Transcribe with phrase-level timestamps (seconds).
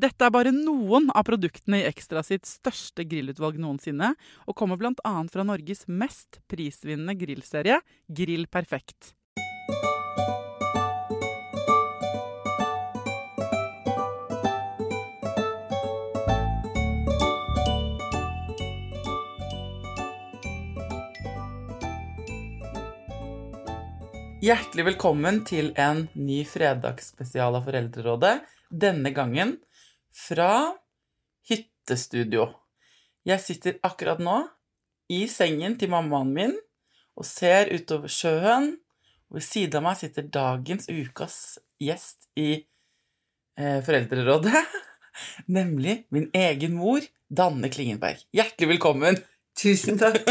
[0.00, 4.14] Dette er bare noen av produktene i Ekstra sitt største grillutvalg noensinne,
[4.48, 5.12] og kommer bl.a.
[5.28, 9.12] fra Norges mest prisvinnende grillserie, Grill Perfekt.
[24.40, 28.38] Hjertelig velkommen til en ny fredagsspesial av Foreldrerådet.
[28.70, 29.58] Denne gangen
[30.14, 30.72] fra
[31.48, 32.48] hyttestudio.
[33.26, 34.42] Jeg sitter akkurat nå
[35.12, 36.54] i sengen til mammaen min
[37.18, 38.72] og ser utover sjøen.
[39.30, 42.50] Og ved siden av meg sitter dagens ukas gjest i
[43.58, 44.64] eh, Foreldrerådet.
[45.58, 48.22] Nemlig min egen mor, Danne Klingenberg.
[48.34, 49.20] Hjertelig velkommen.
[49.58, 50.24] Tusen takk.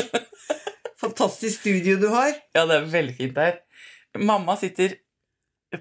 [0.99, 2.33] Fantastisk studio du har.
[2.55, 3.61] Ja, det er veldig fint her.
[4.19, 4.97] Mamma sitter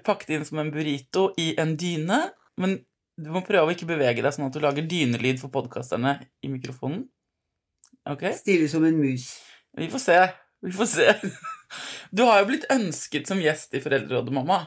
[0.05, 2.21] pakket inn som en burrito i en dyne,
[2.61, 2.77] men
[3.19, 6.15] du må prøve å ikke bevege deg sånn at du lager dynelyd for podkasterne
[6.45, 7.03] i mikrofonen.
[8.09, 8.23] Ok?
[8.37, 9.31] Stille som en mus.
[9.77, 10.19] Vi får se.
[10.65, 11.13] Vi får se.
[12.09, 14.63] Du har jo blitt ønsket som gjest i Foreldrerådet, mamma,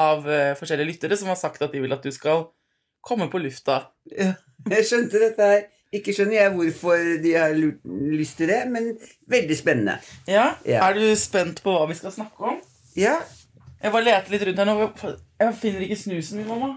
[0.00, 2.46] av uh, forskjellige lyttere som har sagt at de vil at du skal
[3.04, 3.82] komme på lufta.
[4.08, 4.30] Ja,
[4.72, 5.66] jeg skjønte dette her.
[5.92, 8.90] Ikke skjønner jeg hvorfor de har lyst til det, men
[9.28, 9.98] veldig spennende.
[10.24, 10.54] Ja?
[10.64, 10.88] Ja.
[10.88, 12.58] Er du spent på hva vi skal snakke om?
[12.96, 13.18] Ja.
[13.78, 14.90] Jeg bare leter litt rundt her nå.
[15.44, 16.74] Jeg finner ikke snusen min, mamma.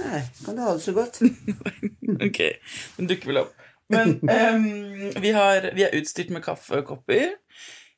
[0.00, 1.20] Nei, kan du ha det så godt.
[2.22, 2.38] Ok,
[2.98, 3.52] den dukker vel opp.
[3.92, 4.66] Men um,
[5.20, 7.32] vi, har, vi er utstyrt med kaffekopper.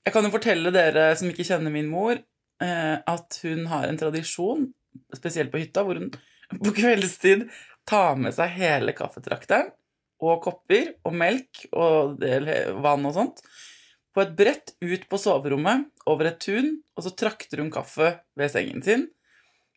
[0.05, 2.19] Jeg kan jo fortelle dere som ikke kjenner min mor,
[2.63, 4.69] eh, at hun har en tradisjon,
[5.17, 6.13] spesielt på hytta, hvor hun
[6.55, 7.47] på kveldstid
[7.89, 9.73] tar med seg hele kaffetrakteren
[10.25, 12.49] og kopper og melk og del
[12.85, 13.43] vann og sånt
[14.15, 18.53] på et brett ut på soverommet over et tun, og så trakter hun kaffe ved
[18.53, 19.09] sengen sin.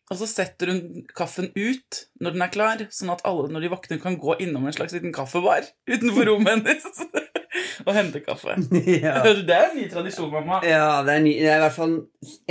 [0.08, 3.70] Og så setter hun kaffen ut når den er klar, sånn at alle når de
[3.74, 7.02] våkner, kan gå innom en slags liten kaffebar utenfor rommet hennes
[7.86, 8.54] og hente kaffe.
[9.04, 9.18] Ja.
[9.24, 10.60] Det er en ny tradisjon, mamma.
[10.66, 11.94] Ja, det er, ny, det er i hvert fall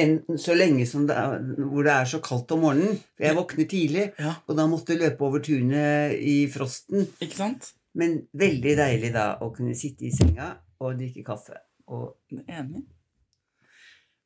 [0.04, 1.42] en, så lenge som det er,
[1.72, 3.00] hvor det er så kaldt om morgenen.
[3.22, 4.36] Jeg våkner tidlig, Ja.
[4.48, 7.08] og da måtte jeg løpe over tunet i frosten.
[7.24, 7.72] Ikke sant?
[7.98, 10.52] Men veldig deilig da å kunne sitte i senga
[10.84, 11.58] og drikke kaffe.
[11.90, 12.14] Og
[12.46, 12.84] Enig.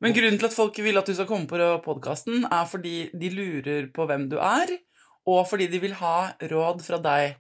[0.02, 3.30] Men grunnen til at folk vil at du skal komme på podkasten, er fordi de
[3.30, 4.72] lurer på hvem du er,
[5.30, 7.36] og fordi de vil ha råd fra deg.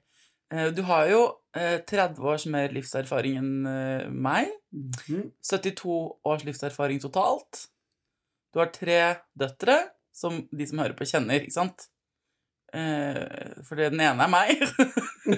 [0.54, 1.24] Eh, Du har jo
[1.58, 4.52] eh, 30 års mer livserfaring enn eh, meg.
[4.72, 5.32] mhm.
[5.42, 7.66] 72 års livserfaring totalt.
[8.53, 9.00] Du har tre
[9.34, 9.80] døtre,
[10.14, 11.88] som de som hører på, kjenner, ikke sant?
[12.76, 14.62] Eh, For den ene er meg.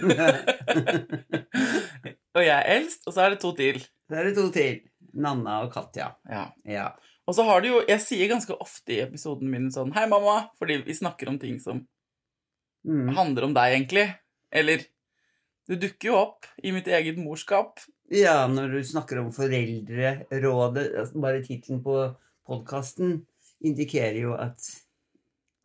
[2.35, 3.79] og jeg er eldst, og så er det to til.
[4.09, 4.81] Så er det to til.
[5.13, 6.11] Nanna og Katja.
[6.29, 6.45] Ja.
[6.65, 6.87] Ja.
[7.27, 10.49] Og så har du jo Jeg sier ganske ofte i episoden min sånn Hei, mamma,
[10.59, 11.85] fordi vi snakker om ting som
[12.83, 13.13] Mm.
[13.15, 14.01] handler om deg, egentlig.
[14.51, 14.81] Eller
[15.69, 17.79] Du dukker jo opp i mitt eget morskap.
[18.11, 21.95] Ja, når du snakker om Foreldrerådet altså Bare tittelen på
[22.45, 23.21] podkasten
[23.63, 24.59] indikerer jo at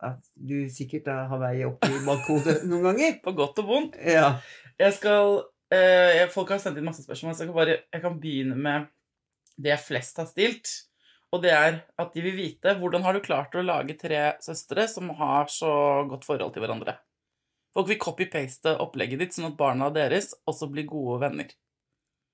[0.01, 3.17] at du sikkert har vei opp i bakhodet noen ganger.
[3.21, 3.97] På godt og vondt.
[3.99, 4.37] Ja.
[4.79, 5.41] Jeg skal
[5.75, 8.87] eh, Folk har sendt inn masse spørsmål, så jeg kan bare Jeg kan begynne med
[9.59, 10.71] det jeg flest har stilt.
[11.29, 14.87] Og det er at de vil vite hvordan har du klart å lage tre søstre
[14.89, 15.71] som har så
[16.09, 16.95] godt forhold til hverandre.
[17.75, 21.51] Folk vil copy-paste opplegget ditt, sånn at barna deres også blir gode venner.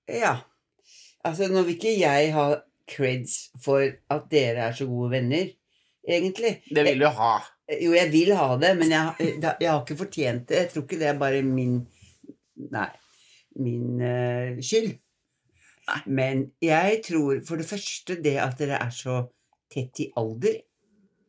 [0.08, 0.38] Ja.
[1.28, 2.46] Altså, nå vil ikke jeg ha
[2.88, 5.50] creds for at dere er så gode venner,
[6.08, 6.60] egentlig.
[6.70, 7.34] Det vil du ha.
[7.66, 10.60] Jo, jeg vil ha det, men jeg, jeg har ikke fortjent det.
[10.62, 11.82] Jeg tror ikke det er bare min
[12.72, 12.88] Nei.
[13.60, 14.94] Min uh, skyld.
[15.88, 16.02] Nei.
[16.08, 19.28] Men jeg tror for det første det at dere er så
[19.72, 20.62] tett i alder,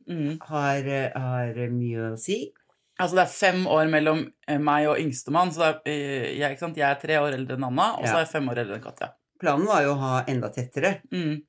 [0.07, 0.37] Mm.
[0.47, 0.85] har,
[1.19, 2.53] har mye å si.
[3.01, 6.85] Altså, det er fem år mellom eh, meg og yngstemann, så er, eh, jeg, jeg
[6.87, 9.09] er tre år eldre enn Anna, og så er jeg fem år eldre enn Katja.
[9.43, 11.43] Planen var jo å ha enda tettere, Mm.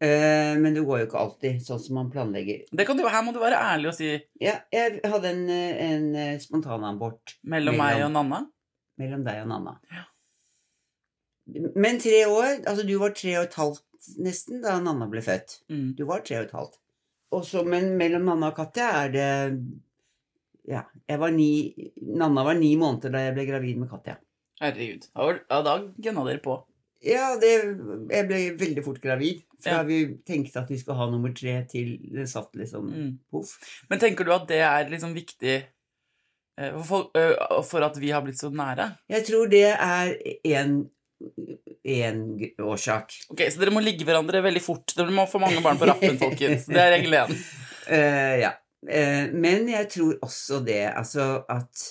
[0.00, 2.62] eh, men det går jo ikke alltid sånn som man planlegger.
[2.70, 6.38] Det kan du, her må du være ærlig og si Ja, jeg hadde en, en
[6.38, 7.82] spontanabort mellom Mellom.
[7.82, 8.44] meg og Nanna.
[8.96, 9.74] mellom deg og Nanna.
[11.74, 13.84] Men tre år Altså, du var tre og et halvt
[14.24, 15.58] nesten da Nanna ble født.
[15.72, 15.94] Mm.
[15.98, 16.78] Du var tre og et halvt.
[17.32, 19.28] Og så, men mellom Nanna og Katja er det
[20.68, 21.50] Ja, jeg var ni
[22.02, 24.16] Nanna var ni måneder da jeg ble gravid med Katja.
[24.60, 25.06] Herregud.
[25.14, 26.56] Ja, da gønna dere på.
[27.06, 27.50] Ja, det,
[28.10, 29.44] jeg ble veldig fort gravid.
[29.62, 29.82] Fra Ja.
[29.86, 33.18] vi tenkte at vi skulle ha nummer tre, til det satt liksom Mm.
[33.30, 33.52] poff.
[33.90, 35.64] Men tenker du at det er liksom viktig
[36.58, 38.98] eh, for, eh, for at vi har blitt så nære?
[39.08, 40.90] Jeg tror det er en,
[41.88, 42.22] en
[42.62, 43.14] årsak.
[43.32, 44.94] Ok, Så dere må ligge hverandre veldig fort.
[44.96, 46.68] Dere må få mange barn på rappen, folkens.
[46.68, 47.36] Det er regel én.
[47.88, 48.52] Uh, ja.
[48.86, 51.86] Uh, men jeg tror også det, altså at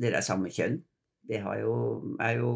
[0.00, 0.80] dere er samme kjønn.
[1.26, 1.76] Det har jo,
[2.22, 2.52] er jo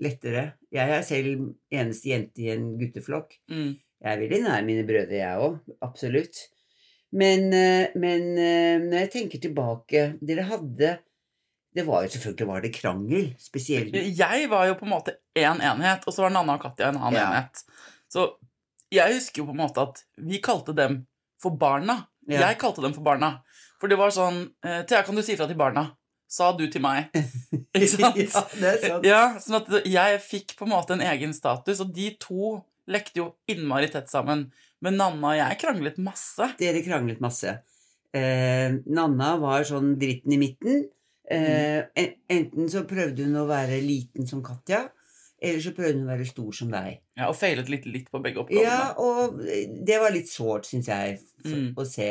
[0.00, 0.50] lettere.
[0.72, 3.38] Jeg er selv eneste jente i en gutteflokk.
[3.52, 3.78] Mm.
[4.00, 5.60] Jeg er veldig nær mine brødre, jeg òg.
[5.84, 6.42] Absolutt.
[7.16, 8.26] Men, eh, men
[8.84, 10.92] når jeg tenker tilbake Dere hadde
[11.74, 13.26] Det var jo selvfølgelig var det krangel.
[13.38, 16.88] Spesielt Jeg var jo på en måte én enhet, og så var Nanna og Katja
[16.90, 17.28] en annen Ja.
[17.30, 17.62] enhet.
[18.10, 18.24] Så
[18.90, 21.04] jeg husker jo på en måte at vi kalte dem
[21.40, 22.06] for barna.
[22.28, 22.48] Ja.
[22.48, 23.40] Jeg kalte dem for barna.
[23.80, 25.92] For det var sånn eh, Thea, kan du si fra til barna?
[26.30, 27.08] Sa du til meg.
[27.74, 28.18] Ikke sant?
[28.18, 29.06] ja, det er sant.
[29.06, 32.58] Ja, sånn at jeg fikk på en måte en egen status, og de to
[32.90, 34.48] lekte jo innmari tett sammen.
[34.82, 36.50] Men Nanna og jeg kranglet masse.
[36.58, 37.56] Dere kranglet masse.
[38.14, 40.88] Eh, Nanna var sånn dritten i midten.
[41.30, 44.88] Eh, enten så prøvde hun å være liten som Katja,
[45.40, 46.98] eller så prøvde hun å være stor som deg.
[47.16, 48.66] Ja, Og feilet litt, litt på begge oppgavene.
[48.66, 49.38] Ja, og
[49.86, 51.74] det var litt sårt, syns jeg, Mm.
[51.78, 52.10] å se.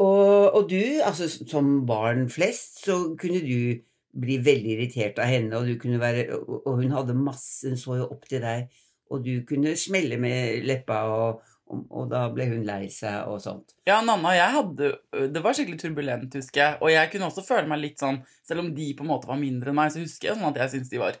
[0.00, 3.80] Og, og du, altså som barn flest, så kunne du
[4.20, 5.66] bli veldig irritert av henne, og
[6.00, 8.70] være og hun hadde masse Hun så jo opp til deg,
[9.10, 13.40] og du kunne smelle med leppa, og, og, og da ble hun lei seg, og
[13.44, 13.74] sånt.
[13.88, 14.90] Ja, Nanna og jeg hadde
[15.34, 16.78] Det var skikkelig turbulent, husker jeg.
[16.82, 19.38] Og jeg kunne også føle meg litt sånn Selv om de på en måte var
[19.40, 21.16] mindre enn meg, så husker jeg sånn at jeg syns de var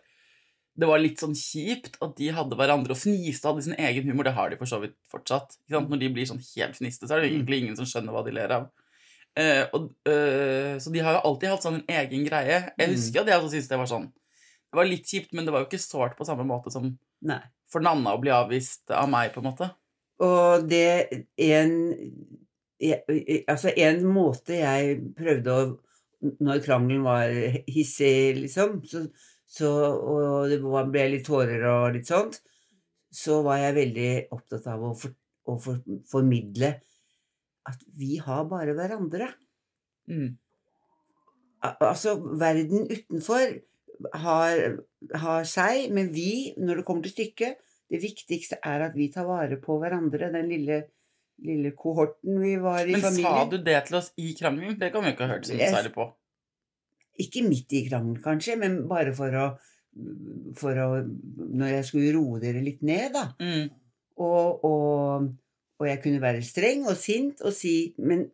[0.80, 4.10] Det var litt sånn kjipt at de hadde hverandre og fniste og hadde sin egen
[4.10, 4.24] humor.
[4.26, 5.58] Det har de for så vidt fortsatt.
[5.70, 8.32] Når de blir sånn helt fniste, så er det egentlig ingen som skjønner hva de
[8.36, 8.68] ler av.
[9.38, 12.56] Uh, og, uh, så de har jo alltid hatt sånn en egen greie.
[12.78, 12.94] Jeg Mm.
[12.96, 15.62] husker at jeg også syntes det var sånn Det var litt kjipt, men det var
[15.64, 16.88] jo ikke sårt på samme måte som
[17.22, 17.40] Nei.
[17.70, 19.70] for Nanna å bli avvist av meg, på en måte.
[20.26, 21.74] Og det en
[22.80, 25.64] Altså, en måte jeg prøvde å
[26.40, 27.32] Når krangelen var
[27.68, 29.02] hissig, liksom, så,
[29.48, 32.36] så, og det ble litt tårer og litt sånt,
[33.08, 35.14] så var jeg veldig opptatt av å, for,
[35.48, 35.80] å for,
[36.12, 36.74] formidle
[37.70, 39.30] at vi har bare hverandre.
[40.12, 40.36] Mm.
[41.64, 43.56] Al- Altså, verden utenfor
[44.20, 44.62] har,
[45.24, 49.26] har seg, men vi, når det kommer til stykket, det viktigste er at vi tar
[49.26, 50.80] vare på hverandre, den lille,
[51.42, 53.26] lille kohorten vi var i Men familien.
[53.26, 54.78] sa du det til oss i krangelen?
[54.78, 56.06] Det kan vi ikke ha hørt så særlig på.
[57.20, 59.46] Ikke midt i krangelen, kanskje, men bare for å,
[60.56, 63.24] for å Når jeg skulle roe dere litt ned, da.
[63.42, 63.66] Mm.
[64.20, 65.26] Og, og,
[65.80, 68.26] og jeg kunne være streng og sint og si Men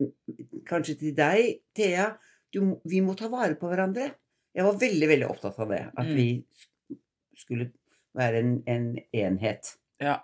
[0.69, 2.11] kanskje til deg, Thea,
[2.53, 4.11] du, vi må ta vare på hverandre.
[4.57, 5.81] Jeg var veldig, veldig opptatt av det.
[5.97, 6.15] At Mm.
[6.17, 6.29] vi
[6.61, 6.99] sk-
[7.37, 7.71] skulle
[8.17, 9.75] være en, en enhet.
[10.03, 10.19] Ja.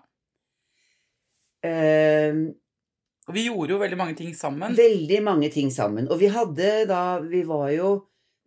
[1.63, 2.51] Uh,
[3.29, 4.75] Og vi gjorde jo veldig mange ting sammen.
[4.75, 6.09] veldig mange ting sammen.
[6.11, 7.91] Og vi hadde da Vi var jo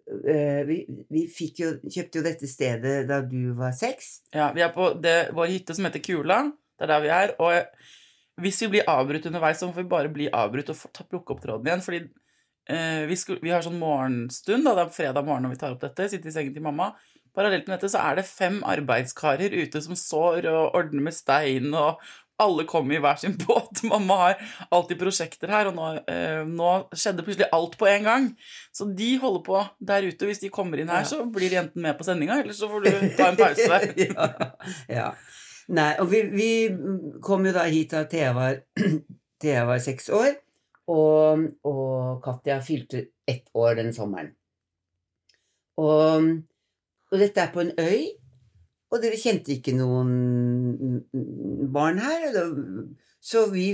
[0.06, 1.22] eh, vi, vi
[1.56, 4.28] jo, kjøpte jo dette stedet da du var seks.
[4.36, 6.42] Ja, vi er på det, vår hytte som heter Kula.
[6.76, 7.32] Det er der vi er.
[7.40, 11.32] Og hvis vi blir avbrutt underveis, så må vi bare bli avbrutt og ta, plukke
[11.32, 11.84] opp tråden igjen.
[11.86, 12.02] Fordi
[12.66, 15.82] vi, skulle, vi har sånn morgenstund, da, det er fredag morgen når vi tar opp
[15.84, 16.92] dette, sitter i sengen til mamma.
[17.36, 21.68] parallelt med dette så er det fem arbeidskarer ute som sår og ordner med stein,
[21.76, 22.00] og
[22.40, 23.82] alle kommer i hver sin båt.
[23.88, 28.26] Mamma har alltid prosjekter her, og nå, eh, nå skjedde plutselig alt på en gang.
[28.76, 30.28] Så de holder på der ute.
[30.28, 31.08] Hvis de kommer inn her, Ja.
[31.08, 33.80] så blir de enten med på sendinga, eller så får du ta en pause.
[34.08, 34.28] ja,
[34.92, 35.06] ja.
[35.68, 36.50] Nei, og vi, vi
[37.24, 38.60] kom jo da hit da Thea var,
[39.72, 40.34] var seks år,
[40.86, 44.30] og, og Katja fylte ett år den sommeren.
[45.76, 46.28] Og,
[47.10, 48.06] og dette er på en øy,
[48.90, 51.02] og dere kjente ikke noen
[51.74, 52.36] barn her.
[53.20, 53.72] Så vi,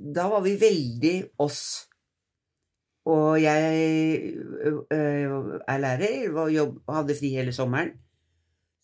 [0.00, 1.60] da var vi veldig oss.
[3.04, 4.32] Og jeg
[4.88, 7.92] er lærer og jobb, hadde fri hele sommeren.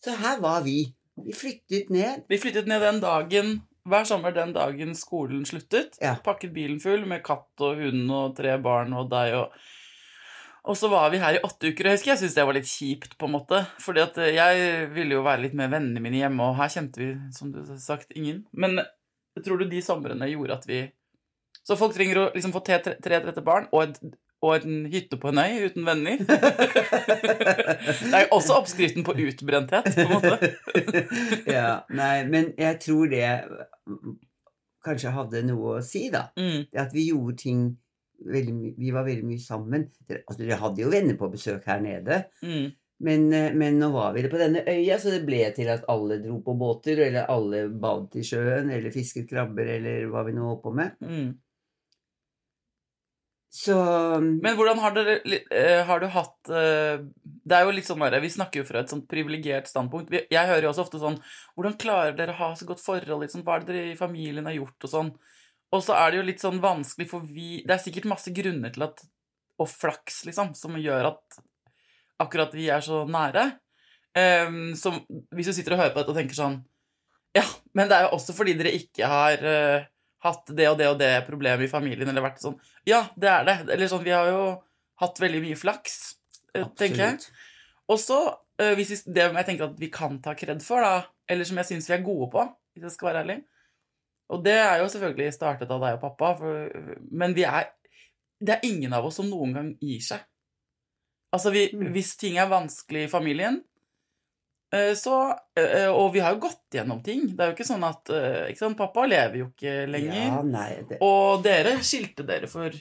[0.01, 0.85] Så her var vi.
[1.25, 2.27] Vi flyttet ned.
[2.29, 3.59] Vi flyttet ned den dagen
[3.89, 5.97] hver sommer den dagen skolen sluttet.
[6.01, 6.15] Ja.
[6.23, 9.61] Pakket bilen full med katt og hund og tre barn og deg og
[10.69, 12.53] Og så var vi her i åtte uker, og jeg husker jeg syntes det var
[12.53, 13.63] litt kjipt, på en måte.
[13.81, 17.07] Fordi at jeg ville jo være litt med vennene mine hjemme, og her kjente vi,
[17.33, 18.43] som du har sagt, ingen.
[18.53, 18.77] Men
[19.41, 20.83] tror du de somrene gjorde at vi
[21.65, 24.85] Så folk trenger å liksom få tre tre tre dette barn og, et, og en
[24.89, 26.17] hytte på en øy uten venner.
[28.01, 30.51] det er jo også oppskriften på utbrenthet, på en måte.
[31.57, 33.27] ja, nei, men jeg tror det
[34.85, 36.27] kanskje hadde noe å si, da.
[36.37, 36.67] Mm.
[36.71, 37.63] Det At vi gjorde ting
[38.21, 39.87] veldig Vi var veldig mye sammen.
[40.05, 42.23] Dere, altså, dere hadde jo venner på besøk her nede.
[42.45, 42.69] Mm.
[43.01, 45.87] Men, eh, men nå var vi det på denne øya, så det ble til at
[45.89, 50.35] alle dro på båter, eller alle badet i sjøen, eller fisket krabber, eller hva vi
[50.37, 50.99] nå holdt på med.
[51.01, 51.31] Mm.
[53.51, 53.75] Så
[54.21, 58.31] Men hvordan har dere eh, Har du hatt eh, Det er jo litt sånn Vi
[58.31, 60.13] snakker jo fra et sånt privilegert standpunkt.
[60.31, 61.19] Jeg hører jo også ofte sånn
[61.57, 63.25] Hvordan klarer dere å ha så godt forhold?
[63.25, 64.77] Liksom, hva er det dere i familien har gjort?
[64.87, 65.11] Og sånn.
[65.75, 68.71] Og så er det jo litt sånn vanskelig, for vi Det er sikkert masse grunner
[68.71, 69.03] til at
[69.59, 71.41] Og flaks, liksom, som gjør at
[72.21, 73.47] akkurat vi er så nære.
[74.13, 74.99] Um, som,
[75.33, 76.57] hvis du sitter og hører på dette og tenker sånn
[77.33, 79.85] Ja, men det er jo også fordi dere ikke har eh,
[80.23, 83.43] hatt det og det og det problemet i familien, eller vært sånn Ja, det er
[83.47, 83.55] det.
[83.73, 84.63] Eller sånn, vi har jo
[85.01, 86.15] hatt veldig mye flaks,
[86.53, 86.75] Absolutt.
[86.77, 87.19] tenker jeg.
[87.89, 88.17] Og så,
[88.59, 91.65] eh, hvis det jeg tenker at vi kan ta kred for, da, eller som jeg
[91.71, 93.43] syns vi er gode på, hvis jeg skal være ærlig
[94.31, 96.69] Og det er jo selvfølgelig startet av deg og pappa, for,
[97.11, 97.71] men vi er
[98.41, 100.19] Det er ingen av oss som noen gang gir seg.
[101.33, 101.91] Altså, vi, Mm.
[101.93, 103.70] hvis ting er vanskelig i familien, eh,
[104.95, 105.15] så
[105.59, 107.25] eh, Og vi har jo gått gjennom ting.
[107.35, 110.21] Det er jo ikke sånn at eh, ikke sant, Pappa lever jo ikke lenger.
[110.29, 112.71] Ja, nei, det, Og dere skilte dere for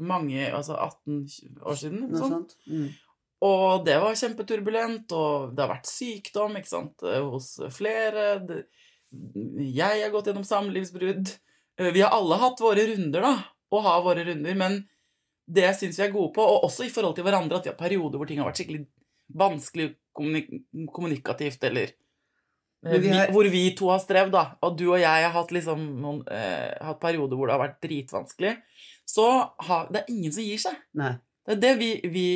[0.00, 2.06] mange, altså 18 år siden.
[2.08, 2.32] noe Sånn.
[2.38, 2.56] sånt.
[2.66, 2.88] Mm.
[3.46, 8.24] Og det var kjempeturbulent, og det har vært sykdom ikke sant, eh, hos flere.
[9.12, 11.30] Jeg har gått gjennom samlivsbrudd.
[11.78, 13.34] Eh, Vi har alle hatt våre runder, da,
[13.72, 14.80] og har våre runder, men
[15.46, 17.78] det syns vi er gode på, og også i forhold til hverandre, at vi har
[17.78, 18.86] perioder hvor ting har vært skikkelig
[19.34, 20.50] vanskelig kommunik
[20.92, 21.90] kommunikativt, eller
[22.86, 24.44] eh, vi vi, Hvor vi to har strevd, da.
[24.64, 27.82] Og du og jeg har hatt, liksom, noen, eh, hatt perioder hvor det har vært
[27.84, 28.56] dritvanskelig.
[29.06, 29.26] Så
[29.68, 30.78] har, det er ingen som gir seg.
[30.98, 31.14] Nei.
[31.46, 32.26] Det er det vi, vi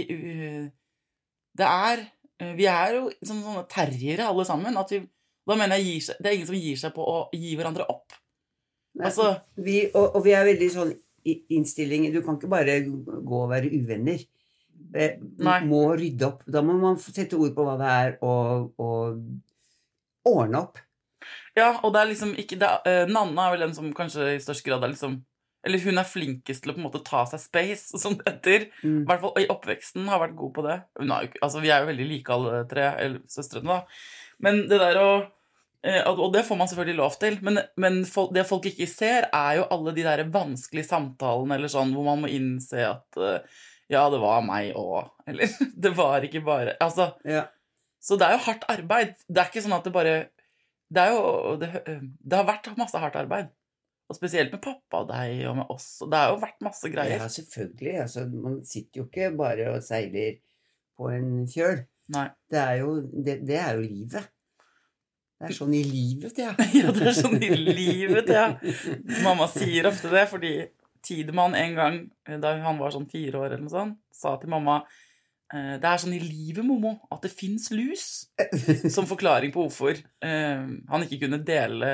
[1.59, 2.05] Det er
[2.43, 4.79] uh, Vi er jo som sånne terriere alle sammen.
[4.79, 5.01] At vi,
[5.49, 8.15] da mener jeg seg, Det er ingen som gir seg på å gi hverandre opp.
[8.95, 10.93] Nei, Altså vi, og, og vi er veldig sånn
[11.27, 14.23] innstilling Du kan ikke bare gå og være uvenner.
[14.95, 15.61] Eh, Nei.
[15.69, 16.45] må rydde opp.
[16.51, 19.21] Da må man sette ord på hva det er, og, og
[20.27, 20.79] ordne opp.
[21.57, 24.37] Ja, og det er liksom ikke det er, uh, Nanna er vel den som kanskje
[24.37, 25.19] i størst grad er liksom
[25.67, 28.69] Eller hun er flinkest til å på en måte ta seg space, som det heter.
[28.81, 29.03] I Mm.
[29.09, 30.79] hvert fall i oppveksten har vært god på det.
[31.03, 33.83] Har altså Vi er jo veldig like alle tre, eller søstrene, da.
[34.41, 35.11] Men det der å
[35.85, 38.01] eh, Og det får man selvfølgelig lov til, men, men
[38.33, 42.25] det folk ikke ser, er jo alle de der vanskelige samtalene eller sånn, hvor man
[42.25, 45.09] må innse at eh, Ja, det var meg òg.
[45.27, 45.51] Eller
[45.87, 47.47] det var ikke bare Altså, Ja.
[48.01, 49.17] så det er jo hardt arbeid.
[49.29, 50.15] Det er ikke sånn at det bare
[50.91, 53.51] Det er jo Det, det har vært masse hardt arbeid.
[54.11, 55.89] Og spesielt med pappa og deg og med oss.
[56.03, 57.21] Og det har jo vært masse greier.
[57.23, 57.93] ja, selvfølgelig.
[58.03, 60.41] Altså, man sitter jo ikke bare og seiler
[60.99, 61.85] på en kjøl.
[62.11, 62.25] Nei.
[62.51, 64.27] Det er jo, det, det er jo livet.
[65.41, 66.51] Det er sånn i livet, ja.
[66.81, 68.49] Ja, det er sånn i livet, ja.
[69.25, 70.51] Mamma sier ofte det, fordi
[71.05, 72.01] Tidemann en gang,
[72.43, 74.81] da han var sånn fire år eller noe sånt, sa til mamma
[75.55, 78.07] eh, det er sånn i livet, Momo, at det fins lus.
[78.95, 81.91] Som forklaring på hvorfor eh, han ikke kunne dele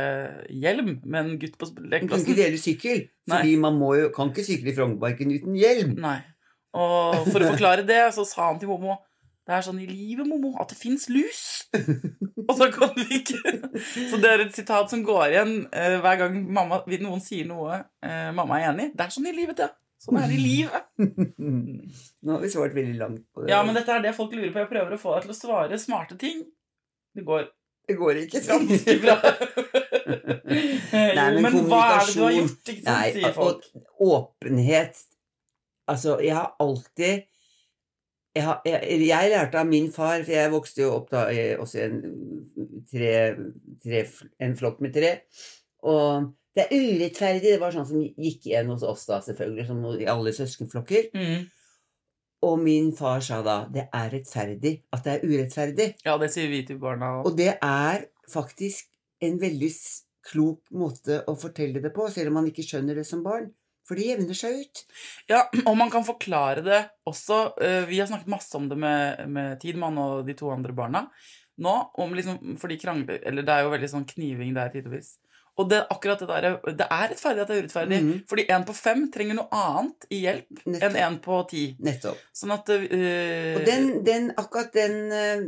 [0.50, 3.36] hjelm med en gutt på Man kan ikke dele sykkel, Nei.
[3.38, 5.96] fordi man må jo, kan ikke sykle i Frognerparken uten hjelm.
[6.02, 6.18] Nei.
[6.76, 8.98] Og for å forklare det, så sa han til Momo
[9.46, 11.42] det er sånn i livet, Momo, at det fins lus.
[12.46, 13.38] Og så kan vi ikke
[14.10, 17.78] Så det er et sitat som går igjen uh, hver gang mamma, noen sier noe
[17.78, 18.94] uh, mamma er enig i.
[18.96, 19.70] Det er sånn i livet, ja.
[20.02, 20.88] Sånn er det i livet.
[22.26, 23.52] Nå har vi svart veldig langt på det.
[23.54, 24.64] Ja, men dette er det folk lurer på.
[24.64, 26.42] Jeg prøver å få deg til å svare smarte ting.
[27.16, 27.46] Det går
[27.86, 29.16] Det går ikke ganske bra.
[31.16, 33.64] Nei, jo, men hva er det du har gjort, ikke sant, Nei, sier folk.
[33.76, 35.00] og åpenhet
[35.86, 37.26] Altså, jeg har alltid
[38.36, 41.26] jeg, jeg, jeg lærte av min far, for jeg vokste jo opp da
[41.62, 42.00] også i en,
[42.90, 43.12] tre,
[43.82, 44.02] tre,
[44.46, 45.12] en flokk med tre.
[45.86, 47.52] Og det er urettferdig.
[47.54, 51.10] Det var sånn som gikk igjen hos oss da, selvfølgelig, som i alle søskenflokker.
[51.16, 51.46] Mm.
[52.46, 55.88] Og min far sa da det er rettferdig at det er urettferdig.
[56.06, 57.18] Ja, det sier vi til barna.
[57.24, 58.90] Og det er faktisk
[59.24, 59.70] en veldig
[60.26, 63.48] klok måte å fortelle det på, selv om man ikke skjønner det som barn.
[63.86, 64.80] For det jevner seg ut.
[65.30, 67.52] Ja, og man kan forklare det også.
[67.62, 71.04] eh, Vi har snakket masse om det med, med Tidemann og de to andre barna
[71.58, 71.76] nå.
[72.02, 75.14] Om liksom, for de krangler Eller det er jo veldig sånn kniving der tidvis.
[75.56, 78.00] Og det, akkurat det der Det er rettferdig at det er urettferdig.
[78.04, 78.18] Mhm.
[78.28, 80.98] Fordi en på fem trenger noe annet i hjelp enn Nettopp.
[81.06, 81.62] en på ti.
[81.80, 82.18] Nettopp.
[82.36, 85.46] Sånn at eh, Og den, den, akkurat den eh,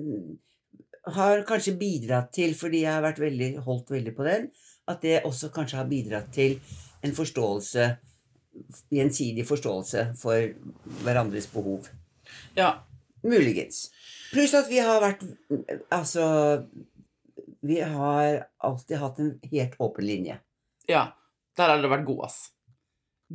[1.18, 4.48] har kanskje bidratt til, fordi jeg har vært veldig, holdt veldig på den,
[4.88, 6.56] at det også kanskje har bidratt til
[7.04, 7.86] en forståelse,
[8.92, 10.52] gjensidig forståelse for
[11.04, 11.88] hverandres behov.
[12.56, 12.74] Ja.
[13.24, 13.88] Muligens.
[14.32, 15.22] Pluss at vi har vært
[15.90, 16.24] Altså
[17.64, 20.38] Vi har alltid hatt en helt åpen linje.
[20.88, 21.06] ja.
[21.58, 22.52] Der har dere vært gode, ass.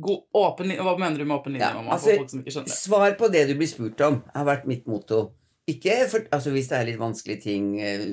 [0.00, 0.70] God, åpen.
[0.80, 1.92] Hva mener du med åpen linje, Ja, mamma?
[1.98, 2.64] altså.
[2.72, 5.34] Svar på det du blir spurt om, har vært mitt motto.
[5.68, 8.06] Ikke for, altså Hvis det er litt vanskelige ting, eh,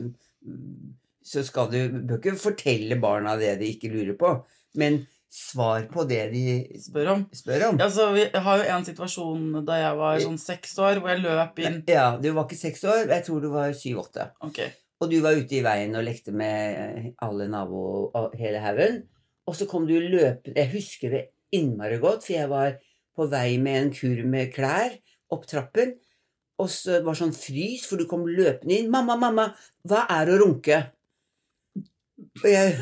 [1.23, 1.77] så skal du
[2.09, 4.33] bør ikke fortelle barna det de ikke lurer på,
[4.75, 6.43] men svar på det de
[6.83, 7.21] Spør om.
[7.31, 7.79] spør om.
[7.79, 11.23] Ja, så vi har jo en situasjon da jeg var sånn seks år, hvor jeg
[11.23, 14.27] løp inn Ja, du var ikke seks år, jeg tror du var syv-åtte.
[14.43, 14.59] Ok.
[15.01, 19.01] Og du var ute i veien og lekte med alle nabo og hele haugen.
[19.47, 21.23] Og så kom du løpende Jeg husker det
[21.55, 22.75] innmari godt, for jeg var
[23.15, 24.93] på vei med en kurv med klær
[25.31, 25.95] opp trappen.
[26.61, 28.91] Og så var det sånn frys, for du kom løpende inn.
[28.91, 29.47] 'Mamma, mamma,
[29.87, 30.83] hva er å runke?'
[32.43, 32.75] Og jeg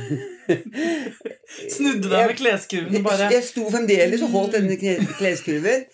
[1.75, 4.77] Snudde deg med kleskurven bare Jeg sto fremdeles og holdt denne
[5.19, 5.85] kleskurven.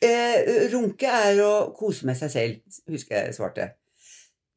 [0.00, 3.72] Eh, runke er å kose med seg selv, husker jeg svarte.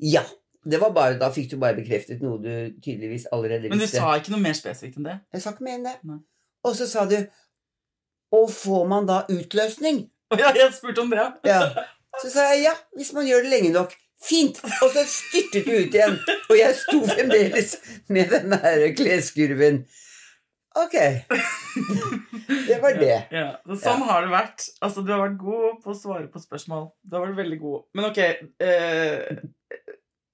[0.04, 0.24] Ja.
[0.64, 4.14] Det var bare, Da fikk du bare bekreftet noe du tydeligvis allerede Men du sa
[4.16, 5.18] ikke noe mer spesifikt enn det?
[5.36, 5.98] Jeg sa ikke mer enn det.
[6.08, 6.22] Nei.
[6.64, 7.18] Og så sa du
[8.32, 10.06] Og får man da utløsning?
[10.40, 11.26] Ja, jeg spurte om det.
[11.46, 11.60] Ja.
[12.22, 13.92] Så sa jeg ja, hvis man gjør det lenge nok.
[14.24, 14.62] Fint!
[14.82, 16.16] Og så styrtet du ut igjen.
[16.50, 17.76] Og jeg sto fremdeles
[18.14, 19.84] med den der kleskurven.
[20.76, 20.96] Ok.
[22.68, 23.10] Det var det.
[23.32, 23.50] ja.
[23.66, 23.76] ja.
[23.78, 24.66] sånn har det vært.
[24.82, 26.88] Altså, du har vært god på å svare på spørsmål.
[27.04, 27.86] Du har vært veldig god.
[27.98, 29.44] Men ok eh,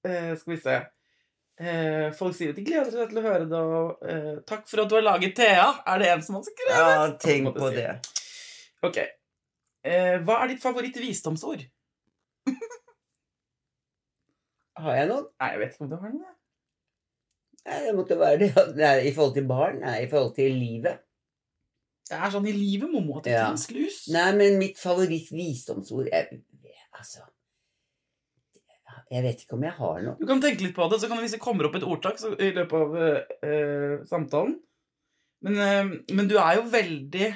[0.06, 0.78] eh, Skal vi se.
[1.60, 3.60] Eh, folk sier at de gleder seg til å høre det.
[3.60, 5.66] Og, eh, takk for at du har laget Thea.
[5.92, 6.78] Er det en som har skrevet?
[6.78, 7.82] Ja, tenk på si.
[7.82, 7.90] det.
[8.86, 9.02] Ok.
[9.84, 11.66] Eh, hva er ditt favoritt-visdomsord?
[14.80, 15.26] Har jeg noen?
[15.40, 16.34] Nei, jeg vet ikke om du har noe.
[17.66, 18.50] Nei, det måtte være det.
[18.80, 19.80] Nei, I forhold til barn?
[19.84, 21.02] Nei, i forhold til livet.
[22.10, 23.42] Det er sånn i livet, må at det Ja.
[23.50, 23.98] finnes lus.
[24.10, 26.40] Nei, men mitt favoritt-visdomsord jeg,
[26.98, 27.22] Altså
[29.10, 30.16] Jeg vet ikke om jeg har noe.
[30.20, 32.18] Du kan tenke litt på det, så kan det hvis det kommer opp et ordtak
[32.18, 34.56] så, i løpet av uh, samtalen.
[35.42, 37.30] Men, uh, men du er jo veldig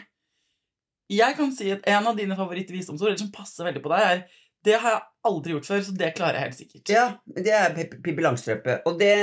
[1.11, 4.44] Jeg kan si at en av dine favorittvisdomsord, eller som passer veldig på deg, er
[4.65, 6.93] Det har jeg aldri gjort før, så det klarer jeg helt sikkert.
[6.93, 7.05] Ja,
[7.37, 8.79] det er Pippi Langstrømpe.
[8.89, 9.15] Og det,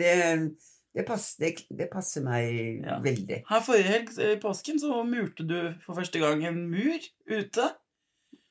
[0.00, 0.12] det,
[0.94, 2.98] det, passer, det, passer meg Ja.
[3.02, 3.40] veldig.
[3.48, 7.70] Her Forrige helg eh, i påsken så murte du for første gang en mur ute.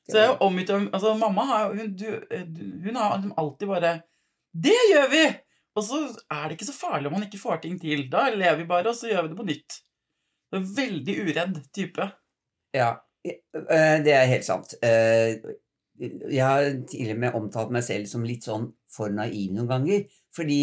[0.04, 2.44] Så jeg er omgitt av altså, Mamma hun, du, eh,
[2.84, 3.94] hun har liksom alltid bare
[4.52, 5.38] 'Det gjør vi!'
[5.74, 5.96] Og så
[6.30, 8.04] er det ikke så farlig om man ikke får ting til.
[8.10, 9.80] Da lever vi bare, og så gjør vi det på nytt.
[10.52, 12.04] Det er veldig uredd type.
[12.74, 12.90] Ja,
[13.26, 14.74] eh, det er helt sant.
[16.00, 20.08] Jeg har til og med omtalt meg selv som litt sånn for naiv noen ganger.
[20.34, 20.58] Fordi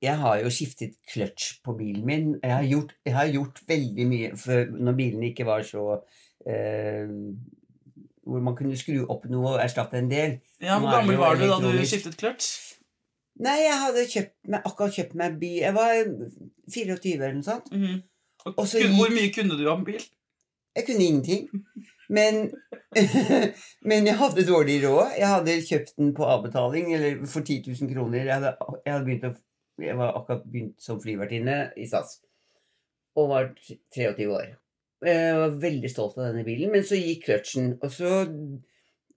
[0.00, 2.28] jeg har jo skiftet kløtsj på bilen min.
[2.42, 5.84] Jeg har gjort, jeg har gjort veldig mye for når bilene ikke var så
[6.46, 7.10] eh,
[8.28, 10.38] Hvor man kunne skru opp noe og erstatte en del.
[10.62, 12.76] Ja, Hvor gammel var du da du skiftet kløtsj?
[13.38, 15.92] Nei, jeg hadde kjøpt meg, akkurat kjøpt meg bil Jeg var
[16.74, 17.68] 24 eller noe sånt.
[17.74, 18.00] Mhm.
[18.46, 20.02] Og Og så Hvor mye kunne du om bil?
[20.78, 21.48] Jeg kunne ingenting.
[22.08, 22.46] Men,
[23.88, 25.18] men jeg hadde dårlig råd.
[25.18, 28.24] Jeg hadde kjøpt den på avbetaling eller for 10 000 kroner.
[28.24, 28.54] Jeg, hadde,
[28.86, 29.34] jeg, hadde å,
[29.84, 32.18] jeg var akkurat begynt som flyvertinne i SAS
[33.18, 34.56] og var 23 år.
[35.06, 37.72] Jeg var veldig stolt av denne bilen, men så gikk kløtsjen.
[37.82, 38.12] Og så,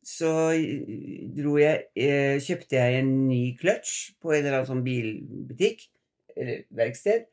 [0.05, 5.87] så jeg eh, Kjøpte jeg en ny kløtsj på en eller annen sånn bilbutikk
[6.35, 7.27] eller verksted.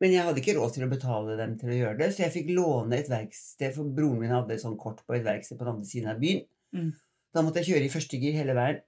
[0.00, 2.34] Men jeg hadde ikke råd til å betale dem til å gjøre det, så jeg
[2.34, 5.64] fikk låne et verksted, for broren min hadde et sånt kort på et verksted på
[5.64, 6.42] den andre siden av byen.
[6.76, 6.90] Mm.
[7.32, 8.82] Da måtte jeg kjøre i første gir hele veien.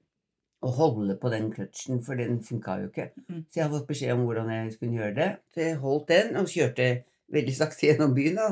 [0.61, 3.05] og holde på den kløtsjen, for den funka jo ikke.
[3.29, 3.45] Mm.
[3.47, 5.29] Så jeg har fått beskjed om hvordan jeg skulle gjøre det.
[5.55, 6.89] Så jeg holdt den og kjørte
[7.31, 8.49] veldig sakte gjennom byen, da,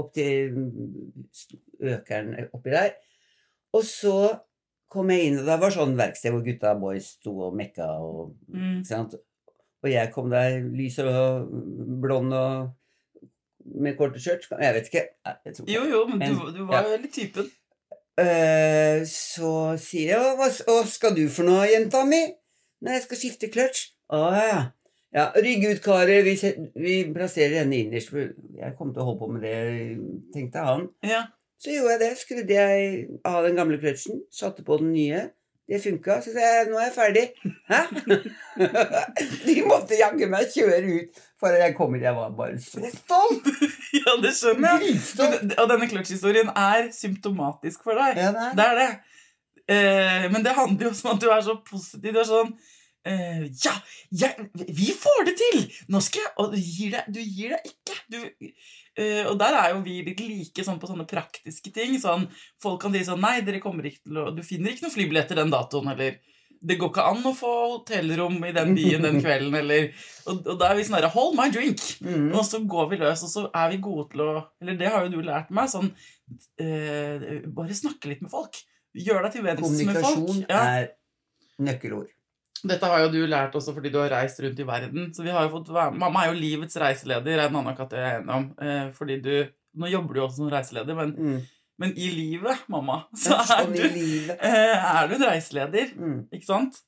[0.00, 1.58] opp til mm,
[1.92, 2.94] økeren oppi der.
[3.76, 4.14] Og så
[4.88, 8.32] kom jeg inn, og det var sånn verksted hvor gutta boys sto og mekka og
[8.48, 8.80] Mm.
[9.86, 11.46] Og jeg kom der lys og
[12.02, 12.72] blond og
[13.76, 14.48] med korte skjørt.
[14.50, 15.04] Jeg vet ikke.
[15.26, 15.54] Jeg.
[15.70, 16.90] Jo, jo, men du, du var ja.
[16.90, 17.46] jo litt typen.
[18.16, 22.22] Uh, så sier jeg hva, hva skal du for noe, jenta mi?
[22.82, 23.84] Nei, jeg skal skifte kløtsj.
[24.16, 24.58] Å ja.
[25.16, 26.26] Ja, Rygg ut, karer.
[26.26, 26.34] Vi,
[26.76, 28.12] vi plasserer henne innerst.
[28.12, 29.56] Jeg kom til å holde på med det,
[30.34, 30.88] tenkte han.
[31.06, 31.22] Ja.
[31.62, 32.10] Så gjorde jeg det.
[32.20, 35.22] Skrudde jeg av den gamle kløtsjen, satte på den nye.
[35.66, 36.20] Det funka.
[36.22, 37.24] Så sa jeg nå er jeg ferdig.
[37.70, 37.80] Hæ?
[39.46, 42.06] De måtte jaggu meg kjøre ut for at jeg kom hit.
[42.06, 43.50] Jeg var bare så stolt.
[43.98, 44.94] ja, det skjønner jeg.
[45.58, 48.22] Og denne kløtsjhistorien er symptomatisk for deg.
[48.22, 48.56] Ja, det er.
[48.60, 48.88] Det er det.
[49.66, 52.14] Eh, men det handler jo også om at du er så positiv.
[52.14, 52.52] Du er sånn
[53.10, 53.74] eh, Ja,
[54.22, 55.64] jeg, vi får det til!
[55.90, 57.96] Nå skal jeg Og du gir deg, du gir deg ikke.
[58.06, 58.20] Du,
[58.98, 61.98] eh, og der er jo vi litt like sånn på sånne praktiske ting.
[62.02, 62.26] Sånn,
[62.62, 65.38] folk kan si sånn Nei, dere kommer ikke til å Du finner ikke noen flybilletter
[65.40, 66.18] den datoen, eller
[66.66, 69.90] det går ikke an å få hotellrom i den byen den kvelden, eller
[70.24, 71.82] Og, og da er vi sånn herre Hold my drink!
[72.00, 72.30] Mm.
[72.32, 74.30] Og så går vi løs, og så er vi gode til å
[74.64, 75.68] Eller det har jo du lært meg.
[75.70, 77.26] Sånn uh,
[77.60, 78.58] Bare snakke litt med folk.
[78.96, 80.16] Gjør deg til venns med folk.
[80.16, 80.62] Kommunikasjon Ja.
[80.80, 80.88] er
[81.68, 82.08] nøkkelord.
[82.68, 85.10] Dette har jo du lært også fordi du har reist rundt i verden.
[85.14, 87.92] Så vi har jo fått være Mamma er jo livets reiseleder, er en annen katt
[87.96, 88.48] jeg er enig om.
[88.62, 89.32] Eh, fordi du
[89.76, 91.40] Nå jobber du jo også som reiseleder, men, Mm.
[91.78, 93.82] men i livet, mamma, så er Sånn du,
[94.40, 95.90] eh, er du en reiseleder.
[96.00, 96.14] Mm.
[96.32, 96.78] Ikke sant?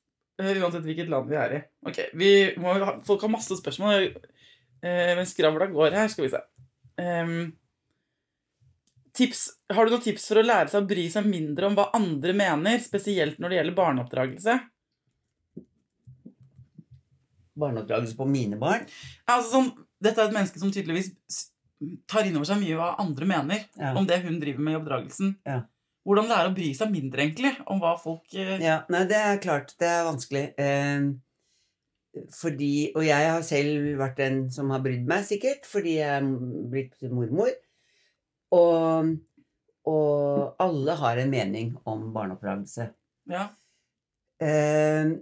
[0.41, 1.59] Eh, uansett hvilket land vi er i.
[1.85, 2.73] Ok, vi må,
[3.05, 4.09] Folk har masse spørsmål.
[4.81, 6.07] Men skravla går her.
[6.07, 6.39] Skal vi se.
[6.97, 7.51] Um,
[9.13, 9.41] tips,
[9.73, 12.33] har du noen tips for å lære seg å bry seg mindre om hva andre
[12.37, 14.55] mener, spesielt når det gjelder barneoppdragelse?
[17.59, 18.85] Barneoppdragelse på mine barn.
[19.29, 19.69] Altså, sånn,
[20.01, 21.11] dette er et menneske som tydeligvis
[22.11, 23.93] tar inn over seg mye hva andre mener Ja.
[23.95, 25.35] om det hun driver med i oppdragelsen.
[25.47, 25.61] Ja.
[26.07, 29.37] Hvordan er å bry seg mindre, egentlig, om hva folk eh, Ja, nei, det er
[29.43, 29.75] klart.
[29.79, 30.45] Det er vanskelig.
[30.59, 31.09] Eh,
[32.33, 36.25] fordi Og jeg har selv vært den som har brydd meg, sikkert, fordi jeg er
[36.71, 37.51] blitt mormor.
[38.57, 39.11] Og,
[39.85, 42.89] og alle har en mening om barneoppdragelse.
[43.29, 43.49] Ja.
[44.41, 45.13] Eh,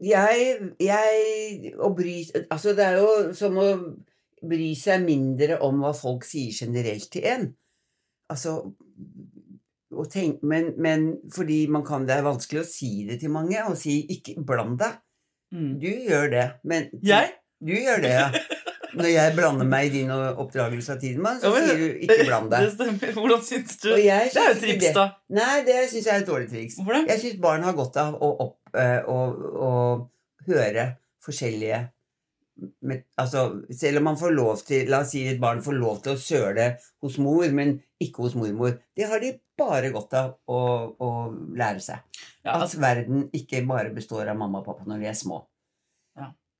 [0.00, 3.68] jeg, jeg Å bry Altså, det er jo som å
[4.38, 7.48] bry seg mindre om hva folk sier generelt til en.
[8.30, 8.52] Altså
[9.98, 13.58] å tenke, men, men fordi man kan, det er vanskelig å si det til mange,
[13.66, 15.00] og si 'ikke bland deg'.
[15.54, 15.72] Mm.
[15.80, 16.46] Du gjør det.
[16.62, 17.32] Men Jeg?
[17.58, 18.28] Du gjør det, ja.
[18.98, 22.26] Når jeg blander meg i din oppdragelse av tiden, så Ja, men- sier du 'ikke
[22.26, 23.12] bland Det stemmer.
[23.18, 24.94] Hvordan syns du Det er jo et triks, det.
[24.94, 25.06] da.
[25.30, 26.76] Nei, det syns jeg er et dårlig triks.
[26.78, 27.04] Hvorfor det?
[27.08, 29.18] Jeg syns barn har godt av å, opp, eh, å,
[29.68, 30.08] å
[30.48, 31.88] høre forskjellige
[32.82, 36.00] med, altså, Selv om man får lov til La oss si et barn får lov
[36.02, 36.64] til å søle
[37.02, 38.78] hos mor, men ikke hos mormor.
[38.96, 40.58] Det har de bare godt av å,
[40.98, 41.10] å
[41.54, 41.98] lære seg.
[42.44, 45.44] Ja, At altså, verden ikke bare består av mamma og pappa når de er små.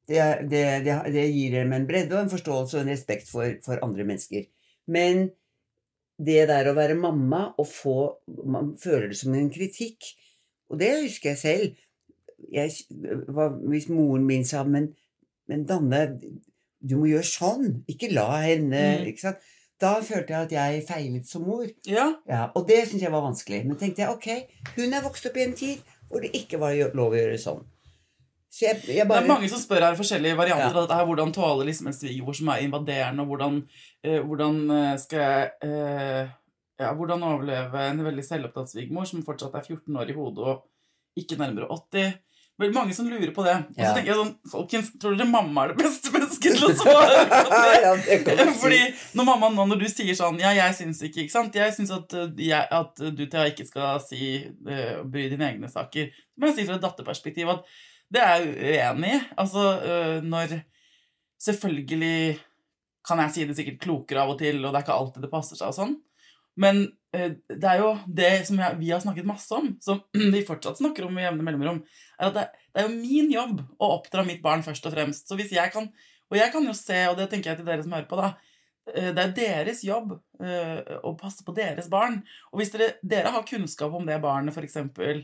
[0.08, 3.58] Det, det, det, det gir dem en bredde og en forståelse og en respekt for,
[3.64, 4.46] for andre mennesker.
[4.88, 5.26] Men
[6.18, 7.92] det der å være mamma og få
[8.48, 10.08] Man føler det som en kritikk.
[10.72, 11.84] Og det husker jeg selv.
[12.52, 12.72] Jeg,
[13.68, 14.88] hvis moren min sa men,
[15.50, 16.02] men Danne,
[16.80, 17.68] du må gjøre sånn.
[17.90, 19.06] Ikke la henne Mm.
[19.12, 19.46] ikke sant?
[19.78, 21.66] Da følte jeg at jeg feilet som mor.
[21.86, 22.08] ja.
[22.26, 23.60] Ja, og det syntes jeg var vanskelig.
[23.66, 26.74] Men tenkte jeg, ok, hun er vokst opp i en tid hvor det ikke var
[26.98, 27.60] lov å gjøre sånn.
[28.58, 30.74] Jeg, jeg Det er mange som spør her forskjellige varianter Ja.
[30.74, 31.06] av dette her.
[31.10, 33.58] Hvordan tåle liksom en svigermor som er invaderende, og hvordan,
[34.04, 36.30] eh, hvordan eh, skal jeg eh,
[36.78, 40.64] ja, Hvordan overleve en veldig selvopptatt svigermor som fortsatt er 14 år i hodet og
[41.18, 42.16] ikke nærmere 80?
[42.58, 43.52] Veldig mange som lurer på det.
[43.54, 46.72] Og så tenker jeg sånn Folkens, tror dere mamma er det beste mennesket til å
[46.74, 48.46] svare på det?
[48.58, 48.80] Fordi
[49.14, 51.54] når mamma nå, når du sier sånn Ja, jeg syns ikke, ikke sant?
[51.54, 56.10] Jeg syns at, jeg, at du Thea ikke skal si uh, bry dine egne saker.
[56.10, 57.62] Så må jeg si fra et datterperspektiv at
[58.14, 59.22] det er jeg uenig i.
[59.36, 60.60] Altså, uh, når
[61.38, 62.40] Selvfølgelig
[63.06, 65.30] kan jeg si det sikkert klokere av og til, og det er ikke alltid det
[65.30, 65.92] passer seg og sånn.
[66.58, 66.80] Men
[67.14, 70.02] uh, det er jo det som jeg, vi har snakket masse om, som
[70.34, 71.78] vi fortsatt snakker om i jevne mellomrom,
[72.18, 75.30] er at det, det er jo min jobb å oppdra mitt barn først og fremst.
[75.30, 75.92] Så hvis jeg kan
[76.28, 78.34] Og jeg kan jo se, og det tenker jeg til dere som hører på, da
[78.92, 82.18] eh, det er deres jobb å passe på deres barn.
[82.52, 85.22] Og hvis dere, dere har kunnskap om det barnet, eh,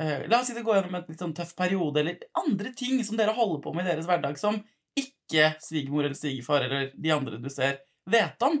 [0.00, 3.18] La oss si det går gjennom en litt sånn tøff periode, eller andre ting som
[3.18, 4.56] dere holder på med i deres hverdag, som
[4.96, 8.56] ikke svigermor eller svigerfar eller de andre du ser, vet om.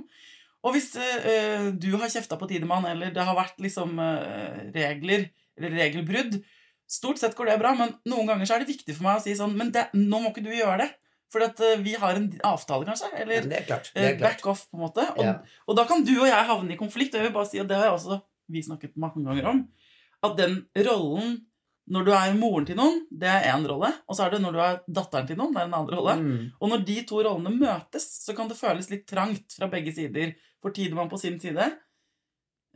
[0.60, 5.30] Og hvis uh, du har kjefta på Tidemann, eller det har vært liksom uh, regler
[5.60, 6.40] eller regelbrudd.
[6.90, 9.22] Stort sett går det bra, men noen ganger så er det viktig for meg å
[9.22, 10.88] si sånn Men det, nå må ikke du gjøre det.
[11.30, 13.12] For at eh, vi har en avtale, kanskje.
[13.22, 13.92] Eller det er klart.
[13.94, 14.40] Det eh, er klart.
[14.40, 15.04] back off, på en måte.
[15.14, 15.36] Og, Ja.
[15.70, 17.14] og da kan du og jeg havne i konflikt.
[17.14, 18.18] Og jeg vil bare si at det har jeg også
[18.50, 19.60] vi snakket mange ganger om.
[20.26, 21.38] At den rollen
[21.90, 23.88] når du er moren til noen, det er én rolle.
[24.06, 26.14] Og så er det når du er datteren til noen, det er en annen rolle.
[26.20, 26.42] Mm.
[26.62, 30.36] Og når de to rollene møtes, så kan det føles litt trangt fra begge sider.
[30.62, 31.64] For Tidemann på sin side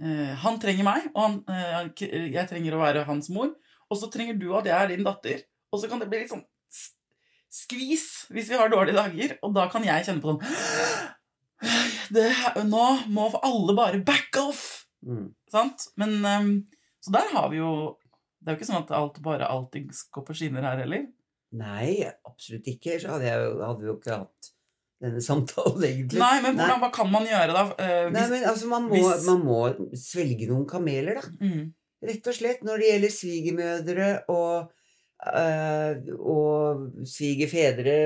[0.01, 3.53] eh, Han trenger meg, og han, eh, jeg trenger å være hans mor.
[3.87, 5.45] Og så trenger du at jeg er din datter.
[5.71, 6.47] Og så kan det bli litt sånn
[7.55, 9.37] skvis hvis vi har dårlige dager.
[9.47, 10.43] Og da kan jeg kjenne på sånn
[12.15, 12.31] det,
[12.67, 14.65] Nå må alle bare back off!
[15.05, 15.29] Mm.
[15.53, 15.91] Sant?
[16.01, 16.53] Men ehm,
[17.05, 17.71] Så der har vi jo
[18.41, 21.07] Det er jo ikke sånn at alt bare alltid går på skinner her heller.
[21.57, 22.99] Nei, absolutt ikke.
[23.01, 24.51] Så hadde, jeg, hadde vi jo ikke hatt
[25.05, 26.21] denne samtalen, egentlig.
[26.21, 26.67] Nei, men Nei.
[26.83, 27.63] hva kan man gjøre, da?
[27.81, 29.59] Eh, Nei, men altså, man må, hvis- man må
[29.97, 31.33] svelge noen kameler, da.
[31.41, 31.73] mm,
[32.05, 34.73] Rett og slett når det gjelder svigermødre og,
[35.25, 37.97] øh, og svigerfedre,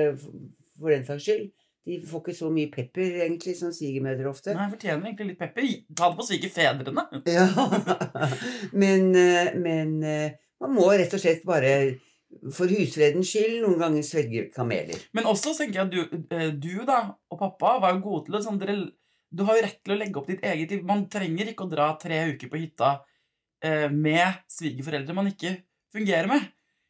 [0.79, 1.49] for den saks skyld.
[1.87, 4.53] De får ikke så mye pepper, egentlig, som svigermødre ofte.
[4.53, 5.69] nei, fortjener egentlig litt pepper.
[5.95, 7.05] Ta det på svigerfedrene.
[7.37, 7.47] Ja.
[8.83, 11.73] men, øh, men øh, man må rett og slett bare
[12.53, 14.99] for husfredens skyld noen ganger svelge kameler.
[15.17, 18.37] Men også tenker jeg at du, eh, du da, og pappa var jo gode til
[18.37, 18.79] å sånn, dere,
[19.29, 20.85] Du har jo rett til å legge opp ditt eget liv.
[20.85, 22.95] Man trenger ikke å dra tre uker på hytta
[23.61, 25.51] eh, med svigerforeldre man ikke
[25.93, 26.47] fungerer med.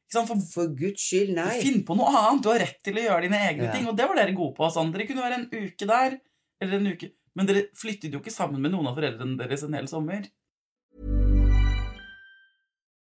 [0.10, 0.28] Ikke sant?
[0.28, 1.60] For For Guds skyld, nei.
[1.62, 2.42] Finn på noe annet.
[2.42, 3.72] Du har rett til å gjøre dine egne Ja.
[3.72, 3.88] ting.
[3.88, 4.66] Og det var dere gode på.
[4.74, 4.92] Sånn.
[4.92, 6.20] Dere kunne være en uke der,
[6.62, 9.72] eller en uke Men dere flyttet jo ikke sammen med noen av foreldrene deres en
[9.72, 10.26] hel sommer.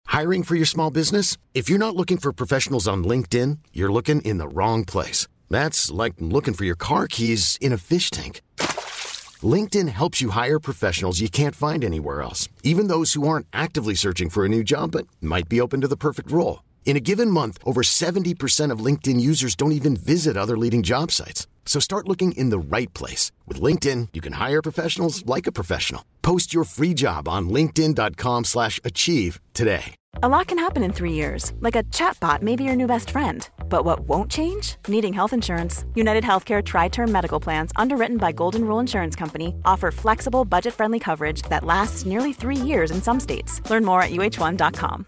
[0.08, 1.38] Hiring for your small business?
[1.54, 5.28] If you're not looking for professionals on LinkedIn, you're looking in the wrong place.
[5.50, 8.42] That's like looking for your car keys in a fish tank.
[9.44, 13.94] LinkedIn helps you hire professionals you can't find anywhere else, even those who aren't actively
[13.96, 16.64] searching for a new job but might be open to the perfect role.
[16.86, 21.12] In a given month, over 70% of LinkedIn users don't even visit other leading job
[21.12, 21.48] sites.
[21.66, 23.32] So start looking in the right place.
[23.48, 26.06] With LinkedIn, you can hire professionals like a professional.
[26.22, 29.96] Post your free job on linkedin.com slash achieve today.
[30.22, 33.10] A lot can happen in three years, like a chatbot may be your new best
[33.10, 33.50] friend.
[33.68, 34.76] But what won't change?
[34.88, 35.86] Needing health insurance.
[35.96, 40.74] United Healthcare Tri Term Medical Plans, underwritten by Golden Rule Insurance Company, offer flexible, budget
[40.74, 43.68] friendly coverage that lasts nearly three years in some states.
[43.70, 45.08] Learn more at uh1.com.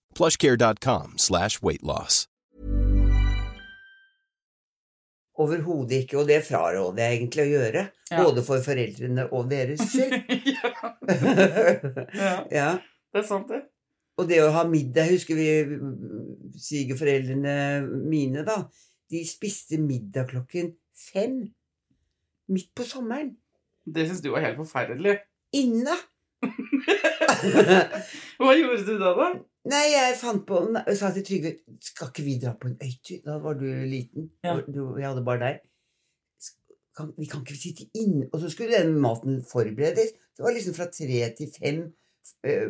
[0.17, 2.25] plushcare.com slash weightloss.
[5.41, 7.83] Overhodet ikke, og det fraråder jeg egentlig å gjøre.
[8.11, 8.23] Ja.
[8.25, 10.19] Både for foreldrene og deres skyld.
[12.21, 12.69] ja, ja,
[13.11, 13.63] det er sant, det.
[14.19, 15.47] Og det å ha middag Husker vi
[16.61, 17.55] svigerforeldrene
[18.11, 18.59] mine, da?
[19.11, 21.41] De spiste middag klokken fem.
[22.51, 23.33] Midt på sommeren.
[23.87, 25.17] Det syns du var helt forferdelig.
[25.57, 25.95] Inne!
[28.41, 29.31] Hva gjorde du da, da?
[29.69, 31.51] Nei, jeg fant på Jeg sa til Trygve
[31.85, 33.19] Skal ikke vi dra på en øytur?
[33.25, 34.31] Da var du liten.
[34.41, 34.55] Ja.
[34.65, 35.59] Du, jeg hadde bare deg.
[36.97, 40.15] Kan, vi kan ikke sitte inne Og så skulle den maten forberedes.
[40.33, 41.83] Det var liksom fra tre til fem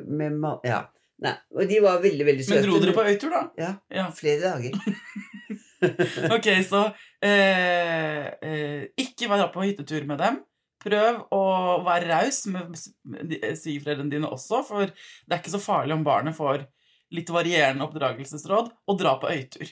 [0.07, 0.83] med mat Ja.
[1.21, 2.63] Nei, og de var veldig, veldig søte.
[2.63, 3.41] Men dro dere på øytur, da?
[3.61, 3.73] Ja.
[3.93, 4.07] Ja.
[4.15, 4.73] Flere dager.
[6.35, 6.85] Ok, så
[7.25, 10.41] eh, eh, ikke vær på hyttetur med dem.
[10.81, 11.41] Prøv å
[11.85, 16.37] være raus med eh, svigerforeldrene dine også, for det er ikke så farlig om barnet
[16.37, 16.65] får
[17.11, 19.71] litt varierende oppdragelsesråd, og dra på øytur.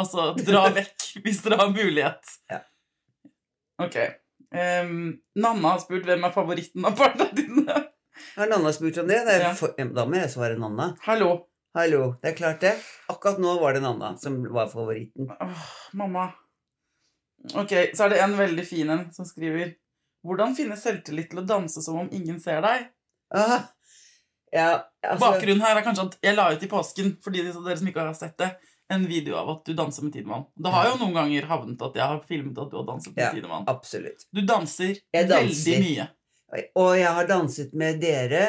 [0.00, 2.34] Altså, dra vekk hvis dere har mulighet.
[2.50, 2.62] Ja.
[3.82, 3.96] Ok.
[4.50, 7.78] Um, Nanna har spurt hvem er favoritten av barna dine.
[8.34, 9.22] Har Nanna spurt om det?
[9.28, 9.54] det Ja.
[9.56, 10.92] for, da må jeg svare Nanna.
[11.06, 11.46] Hallo.
[11.76, 12.72] Hallo, det er klart det.
[13.12, 15.30] Akkurat nå var det Nanna som var favoritten.
[15.30, 16.32] Åh, mamma.
[17.54, 19.76] Ok, så er det en veldig fin en som skriver
[20.26, 22.90] Hvordan finne selvtillit til å danse som om ingen ser deg?
[23.32, 23.70] Ah,
[24.54, 24.68] ja,
[25.04, 27.78] altså, Bakgrunnen her er kanskje at jeg la ut i påsken, for de av dere
[27.78, 28.50] som ikke har sett det,
[28.90, 30.48] en video av at du danser med Tidemann.
[30.58, 33.22] Det har jo noen ganger havnet at jeg har filmet at du har danset med
[33.22, 33.30] Ja.
[33.36, 33.68] Tidemann.
[33.70, 34.26] Absolutt.
[34.34, 35.36] Du danser, danser.
[35.36, 36.08] veldig mye.
[36.74, 38.42] Og jeg har danset med dere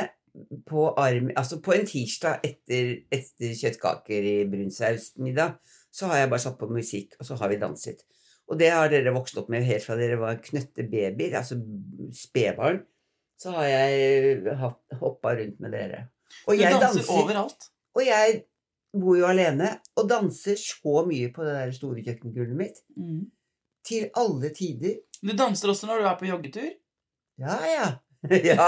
[0.66, 5.60] på, arm, altså på en tirsdag etter, etter kjøttkaker i brunsausmiddag.
[5.94, 8.02] Så har jeg bare satt på musikk, og så har vi danset.
[8.50, 11.60] Og det har dere vokst opp med helt fra dere var knøtte babyer, altså
[12.16, 12.82] spedbarn.
[13.42, 14.42] Så har jeg
[15.02, 16.06] hoppa rundt med dere.
[16.48, 17.70] Og Du danser danser, overalt.
[17.98, 18.44] og jeg
[18.94, 22.84] bor jo alene og danser så mye på det der store kjøkkengulvet mitt.
[22.96, 23.26] Mm.
[23.88, 25.00] Til alle tider.
[25.22, 26.70] Du danser også når du er på joggetur?
[27.42, 27.90] Ja, ja.
[28.52, 28.66] ja.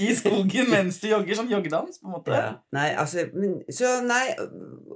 [0.00, 1.36] I skogen mens du jogger?
[1.36, 2.32] Sånn joggedans, på en måte?
[2.32, 2.54] ja.
[2.72, 4.30] Nei, altså men, Så nei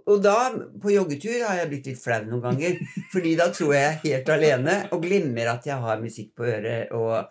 [0.09, 0.37] Og da,
[0.81, 2.79] på joggetur, har jeg blitt litt flau noen ganger.
[3.13, 6.49] Fordi da tror jeg jeg er helt alene og glemmer at jeg har musikk på
[6.49, 6.95] øret.
[6.97, 7.29] Og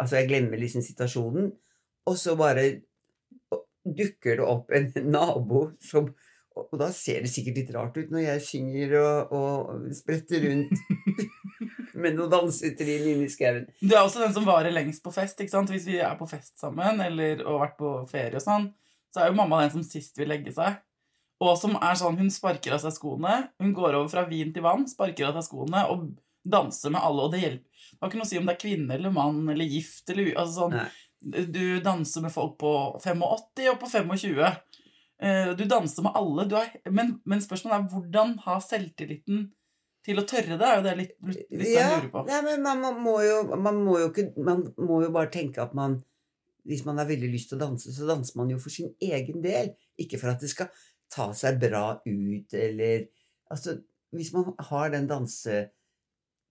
[0.00, 1.50] Altså, jeg glemmer liksom situasjonen.
[2.08, 2.66] Og så bare
[3.84, 6.10] dukker det opp en nabo som
[6.60, 10.74] Og da ser det sikkert litt rart ut når jeg synger og, og spretter rundt
[12.02, 13.68] med noen dansetrinn inni i skauen.
[13.80, 15.40] Du er også den som varer lengst på fest.
[15.40, 15.70] ikke sant?
[15.72, 18.68] Hvis vi er på fest sammen eller og har vært på ferie og sånn,
[19.14, 20.82] så er jo mamma den som sist vil legge seg.
[21.40, 23.36] Og som er sånn, Hun sparker av seg skoene.
[23.62, 26.10] Hun går over fra vin til vann, sparker av seg skoene og
[26.44, 27.26] danser med alle.
[27.26, 27.69] Og det hjelper.
[28.00, 30.30] Det har ikke noe å si om det er kvinne eller mann eller gift eller
[30.40, 30.76] altså sånn,
[31.52, 34.38] Du danser med folk på 85 og på 25.
[35.20, 36.46] Eh, Du danser med alle.
[36.48, 39.50] Du er, men, men spørsmålet er hvordan ha selvtilliten
[40.06, 40.64] til å tørre det?
[40.64, 42.22] er jo det litt, litt, litt jeg lurer på.
[42.30, 45.60] nei, men man, man, må jo, man må jo ikke Man må jo bare tenke
[45.60, 45.98] at man
[46.64, 49.44] Hvis man har veldig lyst til å danse, så danser man jo for sin egen
[49.44, 49.74] del.
[50.00, 50.72] Ikke for at det skal
[51.12, 53.08] ta seg bra ut, eller
[53.50, 53.76] Altså,
[54.14, 55.08] hvis man har den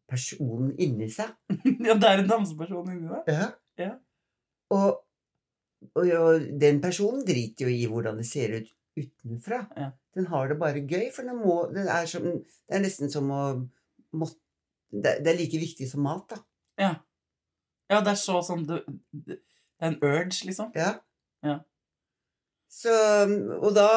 [0.10, 1.30] dansepersonen inni seg
[1.86, 3.24] Ja, det er en danseperson inni deg.
[3.34, 3.52] ja.
[3.80, 3.94] Ja.
[4.76, 5.00] Og,
[5.96, 8.68] og, og den personen driter jo i hvordan det ser ut
[9.00, 9.62] utenfra.
[9.78, 9.92] Ja.
[10.18, 13.30] Den har det bare gøy, for den, må, den er, som, det er nesten som
[13.32, 13.44] å
[14.12, 14.28] må,
[14.92, 16.42] det, er like viktig som mat, da.
[16.82, 16.90] Ja.
[17.88, 18.82] ja, det er så sånn det
[19.30, 20.74] er en urge, liksom.
[20.76, 20.98] Ja.
[21.46, 21.62] Ja.
[22.68, 22.92] Så
[23.62, 23.88] Og da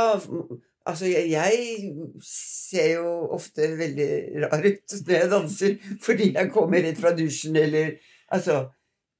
[0.88, 1.92] Altså, jeg,
[2.26, 4.08] ser jo ofte veldig
[4.46, 7.94] rar ut når jeg danser, fordi jeg kommer rett fra dusjen, eller
[8.32, 8.64] Altså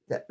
[0.09, 0.23] det,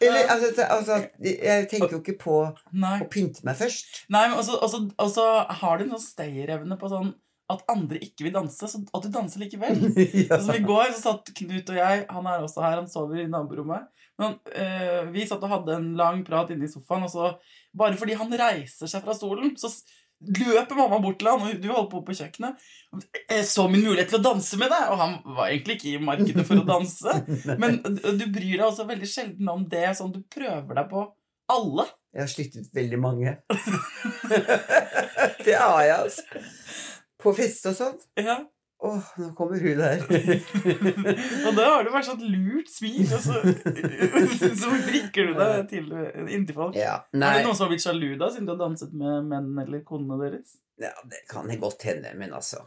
[0.00, 2.38] Eller altså, altså Jeg tenker jo ikke på
[2.72, 2.98] Nei.
[3.02, 4.04] å pynte meg først.
[4.12, 5.26] Nei, men også, også, også
[5.60, 7.12] har du en sånn stayerevne på sånn
[7.52, 9.82] at andre ikke vil danse, så at du danser likevel.
[10.28, 10.38] ja.
[10.40, 13.28] Så I går så satt Knut og jeg Han er også her, han sover i
[13.28, 13.90] naborommet.
[14.20, 17.32] Men eh, vi satt og hadde en lang prat inne i sofaen, og så
[17.76, 19.72] bare fordi han reiser seg fra stolen, så
[20.24, 22.62] løper mamma bort til han, og du holdt på på kjøkkenet.
[23.26, 26.04] Jeg så min mulighet til å danse med deg, og han var egentlig ikke i
[26.06, 27.18] markedet for å danse.
[27.60, 31.04] Men du du bryr deg også veldig sjelden om det, sånn du prøver deg på
[31.52, 31.88] alle.
[32.14, 33.36] Jeg har slitt ut veldig mange.
[35.46, 36.44] det har jeg, altså.
[37.24, 38.04] På fest og sånt.
[38.20, 38.42] Ja.
[38.84, 40.02] Åh, nå kommer hun der.
[41.48, 43.38] Og da har du bare sånn lurt smil, og så,
[44.60, 45.86] så vrikker du deg til
[46.34, 46.76] inntil folk.
[46.76, 49.48] ja, Er det noen som har blitt sjalu da, siden du har danset med menn
[49.62, 50.58] eller konene deres?
[50.82, 52.60] Ja, det kan det godt hende, men altså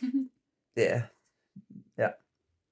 [0.78, 0.88] Det
[2.00, 2.14] Ja.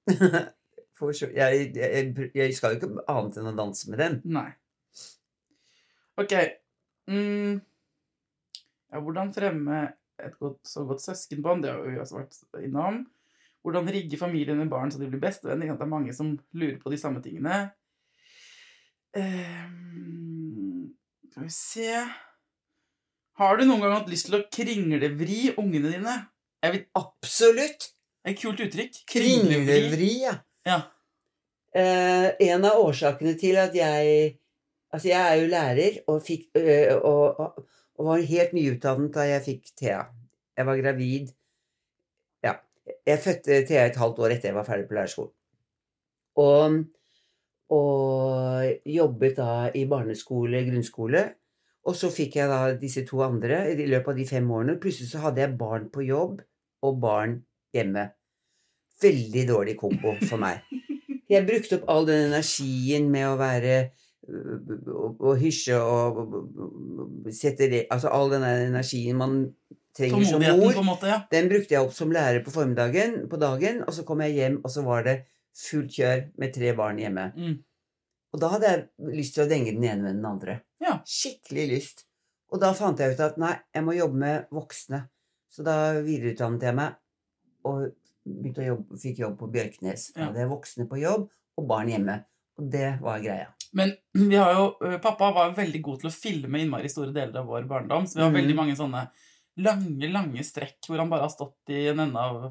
[0.09, 4.17] Jeg, jeg, jeg skal jo ikke annet enn å danse med dem.
[4.33, 4.49] Nei.
[6.19, 6.33] Ok.
[7.11, 7.61] Mm.
[8.88, 9.83] Ja, hvordan fremme
[10.25, 11.65] et godt, så godt søskenbånd?
[11.65, 13.03] Det har vi også vært innom.
[13.67, 15.75] Hvordan rigge familien med barn så de blir bestevenner?
[15.75, 17.67] Det er mange som lurer på de samme tingene.
[19.17, 20.91] Um,
[21.31, 21.93] skal vi se
[23.41, 26.17] Har du noen gang hatt lyst til å kringlevri ungene dine?
[26.63, 27.89] Jeg vet, Absolutt!
[28.29, 29.03] et kult uttrykk.
[29.09, 30.35] Kringlevri, ja.
[30.69, 30.83] Ja.
[31.73, 34.37] Uh, en av årsakene til at jeg
[34.89, 37.59] Altså, jeg er jo lærer og, fikk, uh, og, og,
[37.99, 40.05] og var helt nyutdannet da jeg fikk Thea.
[40.59, 41.35] Jeg var gravid
[42.45, 42.55] Ja.
[43.07, 45.35] Jeg fødte Thea et halvt år etter jeg var ferdig på lærerskolen.
[46.39, 46.79] Og,
[47.75, 51.25] og jobbet da i barneskole, grunnskole.
[51.89, 54.79] Og så fikk jeg da disse to andre i løpet av de fem årene.
[54.81, 56.41] Plutselig så hadde jeg barn på jobb
[56.87, 57.41] og barn
[57.75, 58.11] hjemme.
[59.03, 60.63] Veldig dårlig kombo for meg.
[61.29, 63.91] Jeg brukte opp all den energien med å være
[64.29, 69.39] og, og hysje og, og sette det Altså all den energien man
[69.97, 70.83] trenger som mor.
[70.85, 71.09] måte.
[71.11, 71.21] ja.
[71.31, 74.61] Den brukte jeg opp som lærer på formiddagen, på dagen, og så kom jeg hjem,
[74.65, 75.17] og så var det
[75.59, 77.31] fullt kjør med tre barn hjemme.
[77.37, 77.57] Mm.
[78.35, 80.61] Og da hadde jeg lyst til å denge den ene med den andre.
[80.85, 80.99] Ja.
[81.09, 82.05] Skikkelig lyst.
[82.53, 85.03] Og da fant jeg ut at nei, jeg må jobbe med voksne.
[85.53, 86.99] Så da videreutdannet jeg meg,
[87.69, 87.89] og
[88.29, 90.11] jobbe, fikk jobb på Bjørknes.
[90.15, 90.29] Ja.
[90.29, 91.29] hadde jeg voksne på jobb,
[91.59, 92.21] og barn hjemme.
[92.61, 93.51] Og det var greia.
[93.77, 93.95] Men
[94.31, 94.69] vi har jo,
[95.03, 98.07] pappa var veldig god til å filme innmari store deler av vår barndom.
[98.07, 98.41] Så vi har mm.
[98.41, 99.09] veldig mange sånne
[99.59, 102.51] lange, lange strekk hvor han bare har stått i en ende av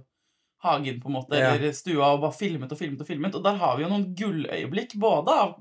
[0.65, 1.53] hagen på en måte, Ja.
[1.55, 3.36] eller stua og bare filmet og filmet og filmet.
[3.36, 5.55] Og der har vi jo noen gulløyeblikk, både av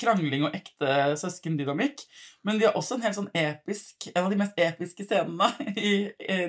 [0.00, 2.02] krangling og ekte søskendynamikk.
[2.44, 5.92] Men vi har også en helt sånn episk En av de mest episke scenene i,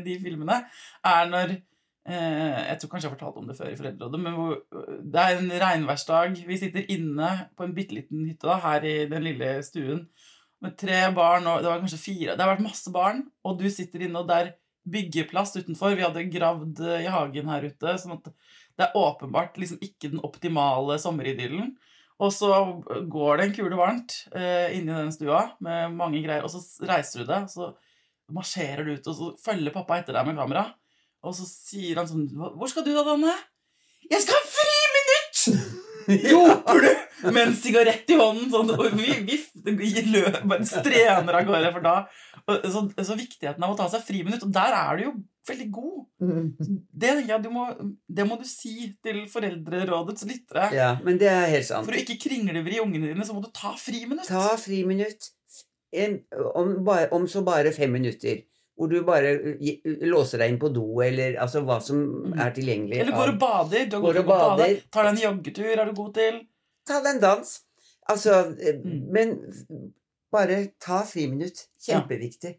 [0.06, 0.62] de filmene
[1.04, 1.66] er når eh,
[2.02, 5.52] Jeg tror kanskje jeg har fortalt om det før i Foreldrerådet, men det er en
[5.62, 6.40] regnværsdag.
[6.48, 10.08] Vi sitter inne på en bitte liten hytte da, her i den lille stuen.
[10.62, 13.70] med tre barn, og det var kanskje fire Det har vært masse barn, og du
[13.70, 14.52] sitter inne, og det er
[14.90, 15.96] byggeplass utenfor.
[15.98, 18.30] Vi hadde gravd eh, i hagen her ute, sånn at
[18.78, 21.76] det er åpenbart liksom ikke den optimale sommeridyllen.
[22.22, 22.52] Og så
[23.10, 27.24] går det en kule varmt eh, inni den stua med mange greier, og så reiser
[27.24, 27.72] du deg, og så
[28.32, 30.68] marsjerer du ut, og så følger pappa etter deg med kamera.
[31.22, 33.36] Og så sier han sånn Hvor skal du da, Danne?
[34.10, 35.80] Jeg skal ha friminutt!
[36.32, 38.50] Roper du med en sigarett i hånden.
[38.52, 39.14] Sånn, og vi,
[39.78, 41.70] vi, løp, bare strener av gårde.
[41.76, 41.96] For da,
[42.74, 44.46] så, så viktigheten av å ta seg friminutt.
[44.48, 45.14] Og der er du jo
[45.48, 46.00] veldig god.
[47.04, 47.68] Det ja, du må,
[48.10, 50.70] det må du si til Foreldrerådets lyttere.
[50.76, 51.88] Ja, men det er helt sant.
[51.88, 54.30] For å ikke kringlevri ungene dine, så må du ta friminutt.
[54.30, 55.32] Ta friminutt
[56.56, 56.78] om,
[57.12, 58.42] om så bare fem minutter.
[58.82, 59.32] Hvor du bare
[60.10, 62.00] låser deg inn på do, eller altså hva som
[62.34, 62.98] er tilgjengelig.
[62.98, 63.02] Mm.
[63.04, 63.86] Eller går og bader.
[63.92, 64.80] Du Går og bader.
[64.90, 66.40] Tar deg en joggetur, er du god til.
[66.90, 67.52] Ta deg en dans.
[68.10, 69.04] Altså eh, Mm.
[69.14, 69.36] Men
[70.34, 71.68] bare ta friminutt.
[71.86, 72.56] Kjempeviktig.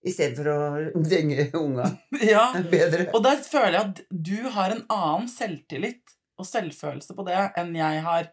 [0.00, 1.86] I stedet for å denge unga.
[2.32, 2.48] Ja.
[2.74, 3.06] Bedre.
[3.14, 7.74] Og der føler jeg at du har en annen selvtillit og selvfølelse på det enn
[7.76, 8.30] jeg har.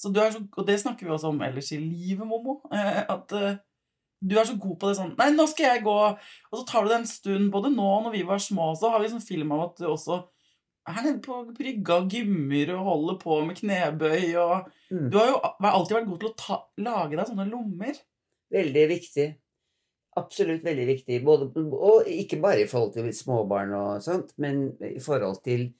[0.00, 2.58] Så du er så, og det snakker vi også om ellers i livet, Momo.
[2.72, 3.60] eh, At eh,
[4.22, 6.84] du er så god på det sånn Nei, nå skal jeg gå Og så tar
[6.84, 9.24] du det en stund, både nå og når vi var små, så har vi sånn
[9.24, 10.20] film av at du også
[10.88, 15.06] er nede på brygga og gymmer og holder på med knebøy og Mm.
[15.08, 17.96] Du har jo alltid vært god til å ta, lage deg sånne lommer.
[18.52, 19.24] Veldig viktig.
[20.20, 21.20] Absolutt veldig viktig.
[21.24, 25.70] Både, og ikke bare i forhold til småbarn og sånt, men i forhold til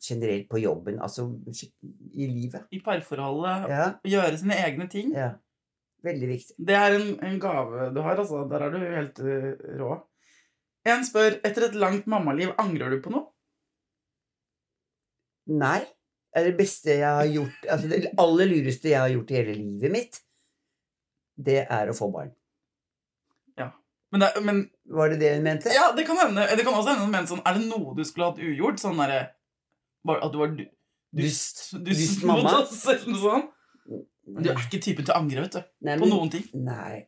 [0.00, 0.96] generelt på jobben.
[1.04, 1.26] Altså
[2.16, 2.64] i livet.
[2.72, 3.68] I parforholdet.
[3.74, 3.90] Ja.
[4.14, 5.12] Gjøre sine egne ting.
[5.12, 5.34] ja.
[6.04, 6.56] Veldig viktig.
[6.68, 8.42] Det er en, en gave du har, altså.
[8.50, 9.50] Der er du helt uh,
[9.80, 9.94] rå.
[10.84, 13.30] En spør etter et langt mammaliv, angrer du på noe?
[15.48, 15.80] Nei.
[16.34, 19.36] Det er det beste jeg har gjort Altså det aller lureste jeg har gjort i
[19.38, 20.16] hele livet mitt,
[21.38, 22.32] det er å få barn.
[24.14, 25.70] Men, det, men Var det det hun mente?
[25.74, 26.46] ja, det kan hende.
[26.56, 28.78] Det kan også hende men sånn, Er det noe du skulle hatt ugjort?
[28.78, 29.20] Sånn derre
[30.14, 30.62] At du var du,
[31.18, 32.60] dust, dust, Dust mot mamma?
[32.60, 33.50] oss, eller noe sånt?
[34.26, 35.62] Men du er ikke typen til å angre, vet du.
[35.84, 36.46] Nei, På men- noen ting.
[36.64, 37.02] Nei.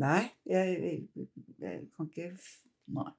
[0.00, 1.26] Nei, jeg, jeg,
[1.60, 2.30] jeg kan ikke
[2.96, 3.10] Nei.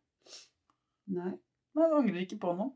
[1.13, 1.33] Nei.
[1.77, 2.71] Nei, du angrer ikke på noe.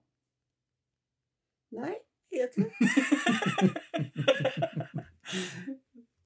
[1.74, 1.96] Nei,
[2.30, 2.70] jeg ikke.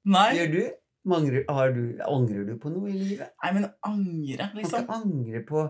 [0.07, 0.27] Nei.
[0.37, 0.61] Gjør du?
[1.07, 1.83] Mangrer, har du?
[2.03, 3.31] Angrer du på noe i livet?
[3.43, 4.59] Nei, men angre, liksom.
[4.59, 4.83] Kan liksom.
[4.83, 5.63] ikke angre på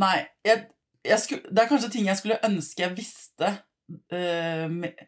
[0.00, 0.62] Nei, jeg,
[1.04, 3.50] jeg skulle, det er kanskje ting jeg skulle ønske jeg visste.
[4.14, 5.04] uh, med, ja,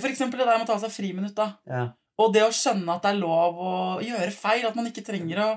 [0.00, 1.34] for eksempel det der med å ta seg friminutt.
[1.36, 1.56] da.
[1.66, 1.82] Ja.
[2.22, 3.72] Og det å skjønne at det er lov å
[4.04, 4.66] gjøre feil.
[4.68, 5.48] At man ikke trenger å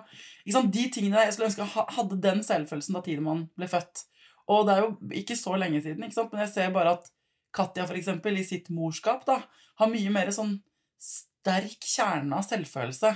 [0.46, 0.74] ikke sant?
[0.74, 4.06] De tingene der, Jeg skulle ønske jeg hadde den selvfølelsen da Tidemann ble født.
[4.54, 4.90] Og det er jo
[5.22, 6.34] ikke så lenge siden, ikke sant?
[6.34, 7.10] men jeg ser bare at
[7.56, 9.40] Katja for eksempel, i sitt morskap da,
[9.80, 10.58] har mye mer sånn
[11.02, 13.14] sterk kjerne av selvfølelse.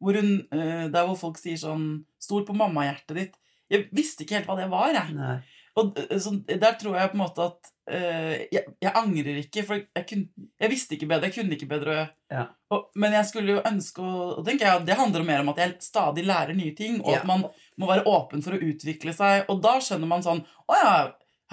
[0.00, 3.36] Hvor hun, eh, Der hvor folk sier sånn 'Stol på mammahjertet ditt'.
[3.68, 4.92] Jeg visste ikke helt hva det var.
[4.92, 5.14] jeg.
[5.14, 5.42] Nei.
[5.78, 9.62] Og eh, sånn, der tror jeg på en måte at uh, jeg, jeg angrer ikke,
[9.68, 10.24] for jeg, kun,
[10.58, 11.30] jeg visste ikke bedre.
[11.30, 12.08] Jeg kunne ikke bedre.
[12.32, 12.46] Ja.
[12.74, 15.62] Og, men jeg skulle jo ønske å og tenker jeg, Det handler mer om at
[15.62, 17.20] jeg stadig lærer nye ting, og Ja.
[17.20, 17.46] at man
[17.78, 19.46] må være åpen for å utvikle seg.
[19.48, 20.92] Og da skjønner man sånn Å ja,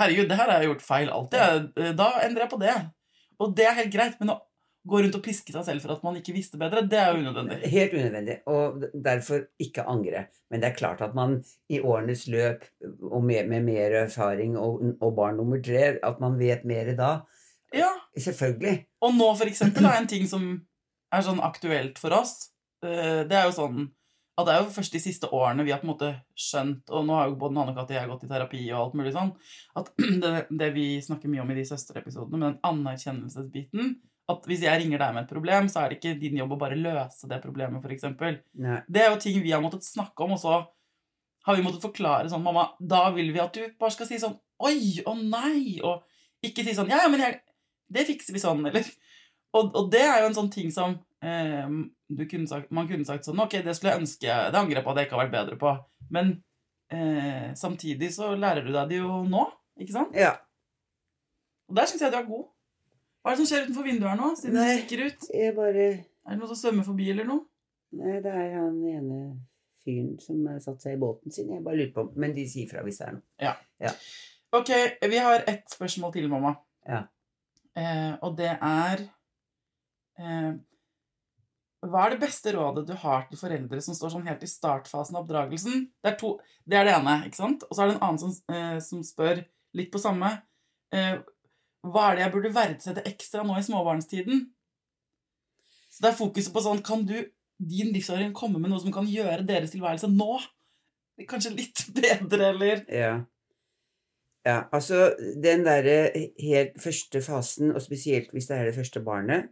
[0.01, 1.71] herregud, det her har jeg gjort feil alltid.
[1.77, 2.75] Eh, Da endrer jeg på det.
[3.39, 4.41] Og det er helt greit, men å
[4.87, 7.21] gå rundt og piske seg selv for at man ikke visste bedre, det er jo
[7.21, 7.59] unødvendig.
[7.71, 10.27] Helt unødvendig, og derfor ikke angre.
[10.51, 12.65] Men det er klart at man i årenes løp,
[13.11, 17.11] og med, med mer erfaring og, og barn nummer tre, at man vet mer da.
[17.75, 18.85] Ja, Selvfølgelig.
[19.03, 20.47] Og nå for eksempel er en ting som
[21.13, 22.49] er sånn aktuelt for oss,
[22.85, 23.85] eh, det er jo sånn
[24.37, 27.07] at det er jo først de siste årene vi har på en måte skjønt, og
[27.07, 29.31] nå har jo både Katja og jeg gått i terapi og alt mulig sånn,
[29.81, 29.89] at
[30.23, 33.95] det, det vi snakker mye om i de søsterepisodene, med den anerkjennelsesbiten,
[34.27, 36.59] at hvis jeg ringer deg med et problem, så er det ikke din jobb å
[36.59, 38.41] bare løse det problemet, eksempel.
[38.53, 40.57] Det er jo ting vi har måttet snakke om, og så
[41.47, 44.35] har vi måttet forklare sånn, mamma, da vil vi at du bare skal si sånn,
[44.67, 46.03] oi, å nei, og
[46.43, 47.39] ikke si sånn, ja, ja, men jeg,
[47.93, 48.83] det fikser vi sånn, eller
[49.55, 51.69] og, og det er jo en sånn ting som eh,
[52.11, 54.85] du kunne sagt, man kunne sagt sånn Ok, det skulle jeg ønske Det angrer jeg
[54.85, 55.71] på at jeg ikke har vært bedre på.
[56.13, 56.29] Men
[56.93, 59.43] eh, samtidig så lærer du deg det jo nå,
[59.79, 60.15] ikke sant?
[60.15, 60.37] Ja.
[61.67, 62.45] Og der syns jeg du er god.
[63.27, 64.27] Hva er det som skjer utenfor vinduet her nå?
[64.39, 64.75] Siden du Nei.
[64.77, 65.23] kikker ut?
[65.35, 67.43] Jeg bare Er det noe som svømmer forbi, eller noe?
[67.99, 69.17] Nei, det er han ene
[69.83, 71.49] fyren som har satt seg i båten sin.
[71.51, 73.27] Jeg bare lurer på Men de sier fra hvis det er noe.
[73.43, 73.91] Ja.
[74.55, 74.71] Ok,
[75.11, 76.55] vi har ett spørsmål til, mamma.
[76.87, 77.03] Ja.
[77.75, 79.03] Eh, og det er
[80.23, 80.51] eh,
[81.83, 85.19] Hva er det beste rådet du har til foreldre som står sånn helt i startfasen
[85.19, 85.89] av oppdragelsen?
[85.99, 87.67] Det er, to, det, er det ene, ikke sant?
[87.67, 89.43] Og så er det en annen som, eh, som spør
[89.75, 90.37] litt på samme.
[90.95, 91.17] Eh,
[91.93, 94.45] hva er det jeg burde verdsette ekstra nå i småbarnstiden?
[95.91, 97.15] Så det er fokuset på sånn Kan du,
[97.57, 100.37] din livserfaring, komme med noe som kan gjøre deres tilværelse nå
[101.25, 103.15] kanskje litt bedre, eller Ja.
[104.47, 105.09] Ja, altså
[105.43, 109.49] den derre helt første fasen, og spesielt hvis det er det første barnet,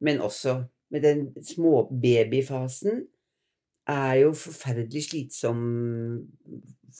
[0.00, 3.04] men også med den småbabyfasen,
[3.86, 5.60] er jo forferdelig slitsom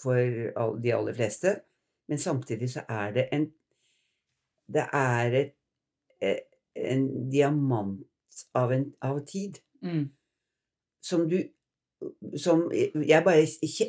[0.03, 0.21] for
[0.83, 1.57] de aller fleste.
[2.09, 3.49] Men samtidig så er det en
[4.71, 5.55] Det er et,
[6.21, 6.41] eh,
[6.75, 7.99] en diamant
[8.57, 10.07] av, en, av tid mm.
[11.05, 11.39] som du
[12.37, 13.47] som jeg bare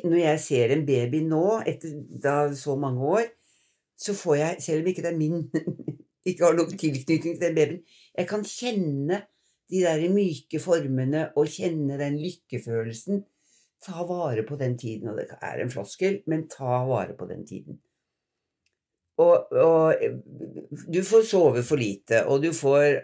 [0.08, 3.26] Når jeg ser en baby nå, etter da så mange år,
[3.96, 5.42] så får jeg, selv om ikke det er min
[6.28, 7.82] ikke har noen tilknytning til den babyen,
[8.16, 9.20] jeg kan kjenne
[9.70, 13.24] de der myke formene og kjenne den lykkefølelsen.
[13.82, 15.10] Ta vare på den tiden.
[15.10, 17.80] Og det er en floskel, men ta vare på den tiden.
[19.22, 22.98] Og, og du får sove for lite, og du får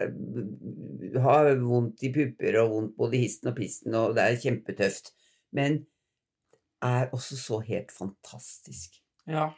[1.23, 5.13] ha vondt i pupper og vondt både i histen og pisten, og det er kjempetøft.
[5.57, 5.81] Men
[6.83, 8.99] er også så helt fantastisk.
[9.29, 9.49] Ja.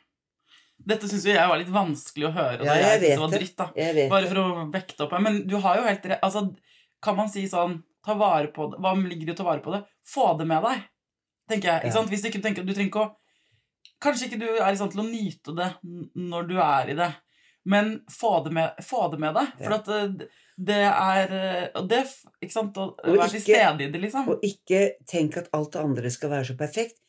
[0.86, 2.66] Dette syns jeg var litt vanskelig å høre.
[2.68, 5.24] Ja, jeg jeg, vet det dritt, Bare for å vekte opp her.
[5.24, 6.24] Men du har jo helt rett.
[6.26, 6.50] Altså,
[7.04, 8.78] kan man si sånn Ta vare på det.
[8.84, 9.80] Hva ligger i å ta vare på det?
[10.06, 10.84] Få det med deg,
[11.50, 11.90] tenker jeg.
[11.90, 12.04] Ja.
[12.06, 13.14] Hvis du ikke tenker Du trenger ikke å
[14.04, 15.70] Kanskje ikke du er i stand til å nyte det
[16.20, 17.12] når du er i det,
[17.72, 19.54] men få det med, få det med deg.
[19.62, 20.28] For at det,
[20.70, 22.04] det er eh, Og det
[22.44, 22.78] Ikke sant?
[22.78, 24.30] Å være til stede i det, liksom.
[24.36, 27.00] Og ikke tenk at alt det andre skal være så perfekt.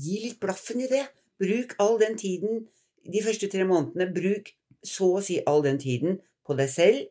[0.00, 1.04] Gi litt blaffen i det.
[1.40, 2.64] Bruk all den tiden
[3.06, 4.10] de første tre månedene.
[4.16, 4.50] Bruk
[4.86, 7.06] så å si all den tiden på deg selv.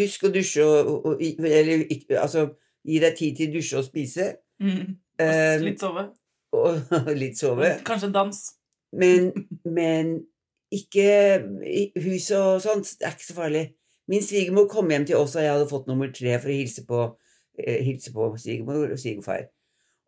[0.00, 1.86] Husk å dusje og, og, og Eller
[2.18, 2.48] altså
[2.84, 4.28] gi deg tid til å dusje og spise.
[4.62, 4.96] Mm.
[5.22, 6.08] Og Litt sove.
[6.54, 7.74] Og litt sove.
[7.86, 8.44] Kanskje dans.
[8.94, 9.32] Men,
[9.64, 10.14] men
[10.74, 11.08] ikke
[12.04, 12.94] hus og sånt.
[12.98, 13.64] Det er ikke så farlig.
[14.10, 16.84] Min svigermor kom hjem til oss, og jeg hadde fått nummer tre for å hilse
[16.88, 17.04] på,
[17.58, 19.46] eh, hilse på svigermor og svigerfar.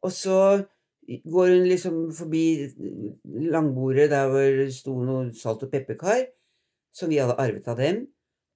[0.04, 0.40] Og så
[1.06, 2.44] går hun liksom forbi
[3.24, 6.26] langbordet der hvor det sto noe salt- og pepperkar,
[6.92, 8.06] som vi hadde arvet av dem.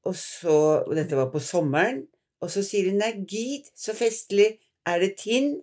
[0.05, 2.05] Og så, og dette var på sommeren,
[2.41, 5.61] og så sier hun 'nei, gid, så festlig, er det tinn?'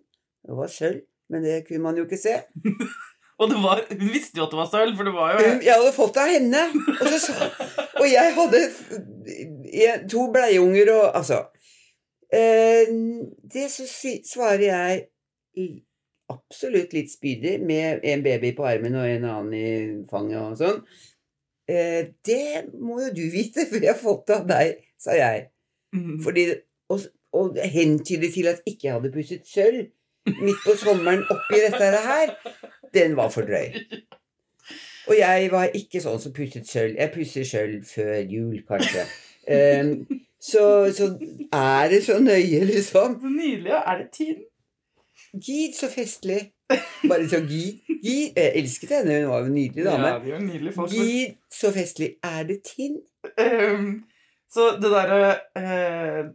[0.47, 2.36] Det var sølv, men det kunne man jo ikke se.
[3.38, 5.59] Og det var, hun visste jo at det var sølv, for det var jo Hun-
[5.61, 6.61] Jeg hadde fått det av henne.
[6.89, 7.34] Og, så,
[8.01, 8.61] og jeg hadde
[10.09, 11.43] to bleieunger og Altså.
[12.34, 12.89] Eh,
[13.53, 13.86] det så
[14.25, 15.03] svarer jeg
[16.34, 19.69] absolutt litt spydig, med en baby på armen og en annen i
[20.09, 20.82] fanget og sånn.
[21.69, 25.45] Eh, det må jo du vite, for jeg har fått det av deg, sa jeg.
[25.95, 26.17] Mm.
[26.25, 26.47] Fordi,
[26.91, 27.05] og,
[27.38, 29.86] og hentydet til at ikke jeg hadde pusset sølv
[30.41, 32.34] midt på sommeren oppi dette her,
[32.93, 33.73] den var for drøy.
[35.07, 36.97] Og jeg var ikke sånn som pusset sølv.
[36.99, 39.05] Jeg pusser sølv før jul, kanskje.
[39.47, 39.93] Um,
[40.43, 40.63] så,
[40.95, 41.13] så
[41.55, 43.15] er det så nøye, liksom.
[43.21, 43.71] Så nydelig.
[43.71, 43.82] ja.
[43.88, 44.43] Er det tiden?
[45.32, 46.41] Gid, så festlig.
[47.07, 47.80] Bare så gid.
[48.03, 48.36] Gid.
[48.36, 50.07] Jeg elsket henne, hun var jo en nydelig dame.
[50.07, 50.91] Ja, vi er nydelig folk.
[50.91, 52.09] Gid, så festlig.
[52.23, 52.99] Er det tinn?
[53.39, 54.03] Um,
[54.51, 56.28] så det derre eh,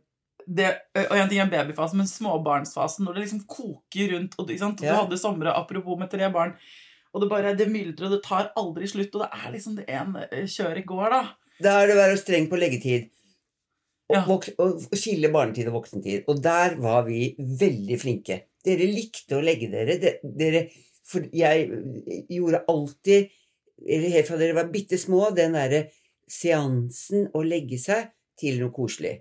[0.47, 4.77] det, Og en ting er babyfasen, men småbarnsfasen, når det liksom koker rundt og, og
[4.81, 6.55] Du hadde somre, apropos med tre barn,
[7.13, 9.85] og det bare det myldrer, og det tar aldri slutt, og det er liksom det
[9.89, 11.23] en eh, kjøret går, da.
[11.63, 13.11] Da er det å være streng på leggetid.
[14.11, 14.25] Og, Ja.
[14.27, 16.25] vok, og skille barnetid og voksentid.
[16.29, 18.41] Og der var vi veldig flinke.
[18.65, 19.99] Dere likte å legge dere.
[20.01, 20.67] De- Dere,
[21.05, 21.69] for jeg
[22.29, 23.31] gjorde alltid,
[23.89, 25.87] eller helt fra dere var bitte små, den derre
[26.29, 29.21] seansen å legge seg til noe koselig.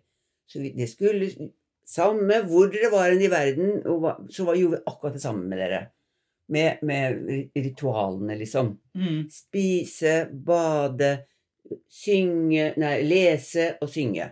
[0.52, 1.32] Så det skulle
[1.92, 3.82] Samme hvor dere var i verden,
[4.32, 5.80] så var, gjorde vi akkurat det samme med dere.
[6.52, 9.26] Med, med ritualene, liksom Mm.
[9.32, 11.26] spise, bade,
[11.88, 14.30] synge Nei, lese og synge.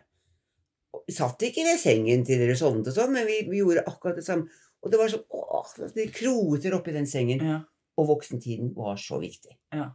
[1.08, 4.20] Vi satt ikke ved sengen til dere sovnet og sånn, men vi, vi gjorde akkurat
[4.20, 4.48] det samme.
[4.84, 7.44] Og det var sånn åh, Det kroter oppi den sengen.
[7.44, 7.60] Ja.
[8.00, 9.56] Og voksentiden var så viktig.
[9.76, 9.90] Ja.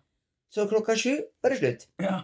[0.54, 1.84] Så klokka sju var det slutt.
[1.98, 2.20] ja.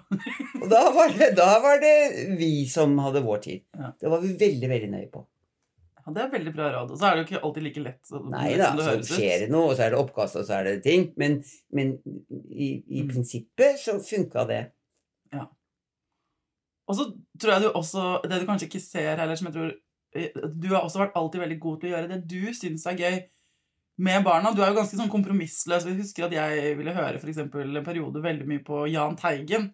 [0.61, 1.95] Og da var det, da var det
[2.39, 3.65] vi som hadde vår tid.
[3.75, 3.91] Ja.
[3.99, 5.25] Det var vi veldig, veldig nøye på.
[6.01, 6.93] Ja, Det er veldig bra råd.
[6.95, 8.13] Og så er det jo ikke alltid like lett.
[8.31, 10.77] Nei da, så skjer det noe, og så er det oppkast, og så er det
[10.87, 11.09] ting.
[11.21, 11.41] Men,
[11.75, 11.97] men
[12.55, 13.11] i, i Mm.
[13.11, 14.63] prinsippet så funka det.
[16.91, 17.05] Og så
[17.39, 19.69] tror jeg du også Det du kanskje ikke ser heller, som jeg tror
[20.19, 22.97] eh, Du har også vært alltid veldig god til å gjøre det du syns er
[22.99, 23.19] gøy
[24.01, 24.55] med barna.
[24.55, 25.87] Du er jo ganske sånn kompromissløs.
[25.89, 29.71] Jeg husker at jeg ville høre for eksempel, en periode veldig mye på Jahn Teigen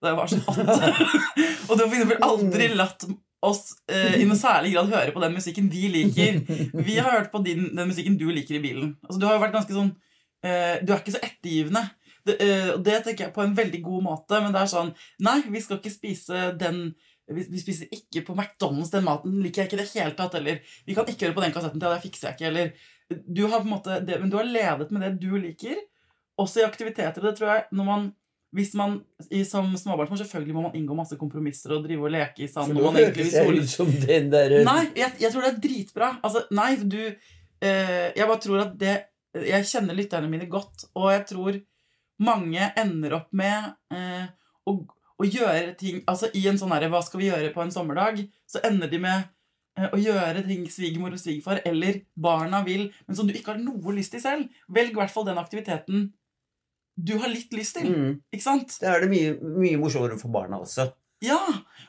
[0.00, 0.44] da jeg var sånn
[1.68, 3.04] og du har for eksempel aldri latt
[3.44, 6.40] oss eh, i noe særlig grad høre på den musikken vi liker.
[6.72, 8.94] Vi har hørt på din, den musikken du liker i bilen.
[9.06, 9.90] Altså, du har jo vært ganske sånn
[10.44, 11.84] eh, Du er ikke så ettergivende.
[12.28, 14.92] Det, eh, det tenker jeg på en veldig god måte, men det er sånn
[15.24, 16.90] Nei, vi skal ikke spise den
[17.30, 20.34] vi, spiser ikke på McDonald's, den maten liker jeg ikke i det hele tatt.
[20.34, 22.48] Eller vi kan ikke høre på den kassetten til, det fikser jeg ikke.
[22.50, 22.72] Eller
[23.10, 25.78] du har på en måte det, Men du har ledet med det du liker,
[26.40, 27.22] også i aktiviteter.
[27.22, 28.10] Det tror jeg når man
[28.50, 28.96] hvis man
[29.30, 32.72] i, som småbarnsmor selvfølgelig må man inngå masse kompromisser og drive og leke i sand.
[32.72, 36.08] For nå vil jeg ut som den derre Nei, jeg, jeg tror det er dritbra.
[36.26, 38.96] Altså, nei, du eh, Jeg bare tror at det
[39.46, 41.60] Jeg kjenner lytterne mine godt, og jeg tror
[42.20, 44.26] mange ender opp med eh,
[44.66, 47.70] å, å gjøre ting Altså i en sånn herre Hva skal vi gjøre på en
[47.74, 48.24] sommerdag?
[48.50, 49.30] Så ender de med
[49.88, 53.94] å gjøre ting svigermor og svigerfar eller barna vil, men som du ikke har noe
[53.96, 54.48] lyst til selv.
[54.68, 56.08] Velg i hvert fall den aktiviteten
[57.00, 57.86] du har litt lyst til.
[57.88, 58.16] mm.
[58.34, 58.74] Ikke sant?
[58.82, 60.90] Da er det mye, mye morsommere for barna også.
[61.24, 61.38] Ja,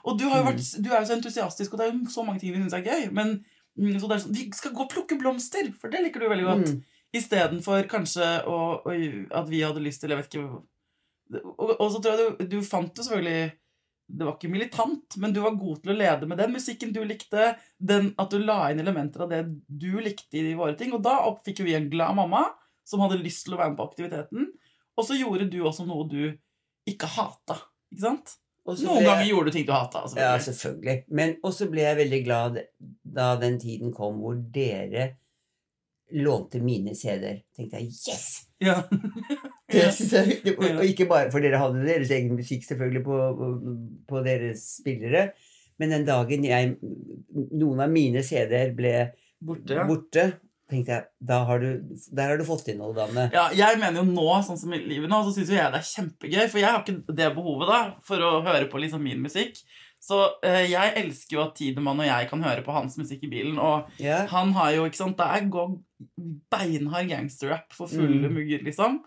[0.04, 0.50] og du, har jo Mm.
[0.54, 2.74] vært, du er jo så entusiastisk, og det er jo så mange ting vi syns
[2.78, 3.10] er gøy.
[3.12, 3.44] Men
[3.80, 6.30] mm, så det er sånn, vi skal gå og plukke blomster, for det liker du
[6.32, 6.72] veldig godt.
[6.72, 6.84] Mm.
[7.20, 8.92] Istedenfor kanskje å, å,
[9.36, 10.62] at vi hadde lyst til Jeg vet ikke
[11.60, 13.52] Og, og så tror jeg du, du fant jo selvfølgelig
[14.12, 17.00] Det var ikke militant, men du var god til å lede med den musikken du
[17.08, 17.54] likte.
[17.80, 20.92] Den, at du la inn elementer av det du likte i våre ting.
[20.98, 22.44] Og da fikk jo vi en glad mamma
[22.88, 24.52] som hadde lyst til å være med på aktiviteten.
[25.00, 26.22] Og så gjorde du også noe du
[26.90, 27.58] ikke hata.
[27.94, 28.36] Ikke sant?
[28.68, 30.04] Noen ganger gjorde du ting du hata.
[30.04, 30.44] Ja, selvfølgelig.
[30.46, 30.98] selvfølgelig.
[31.18, 32.60] Men også ble jeg veldig glad
[33.18, 35.08] da den tiden kom hvor dere
[36.12, 37.42] lånte mine CD-er.
[37.56, 38.28] tenkte jeg yes!
[38.62, 38.84] Ja.
[39.74, 43.18] Det synes jeg, og, ikke bare, For dere hadde deres egen musikk selvfølgelig på,
[44.10, 45.32] på, deres spillere.
[45.82, 46.76] Men den dagen jeg,
[47.34, 48.96] noen av mine CD-er ble
[49.42, 49.84] Borte, ja.
[49.90, 50.24] borte,
[50.70, 51.70] tenkte jeg har du,
[52.14, 53.26] der har du fått inn noe, Danne.
[53.34, 55.82] Ja, jeg mener jo nå, sånn som i livet nå, så syns jo jeg det
[55.82, 56.44] er kjempegøy.
[56.46, 59.58] For jeg har ikke det behovet da, for å høre på liksom min musikk.
[60.02, 63.32] Så eh, jeg elsker jo at Tidemann og jeg kan høre på hans musikk i
[63.34, 63.60] bilen.
[63.62, 64.26] Og yeah.
[64.32, 65.76] han har jo, ikke sant, der går
[66.52, 68.34] beinhard gangsterrap for fulle Mm.
[68.34, 69.02] mugger, liksom.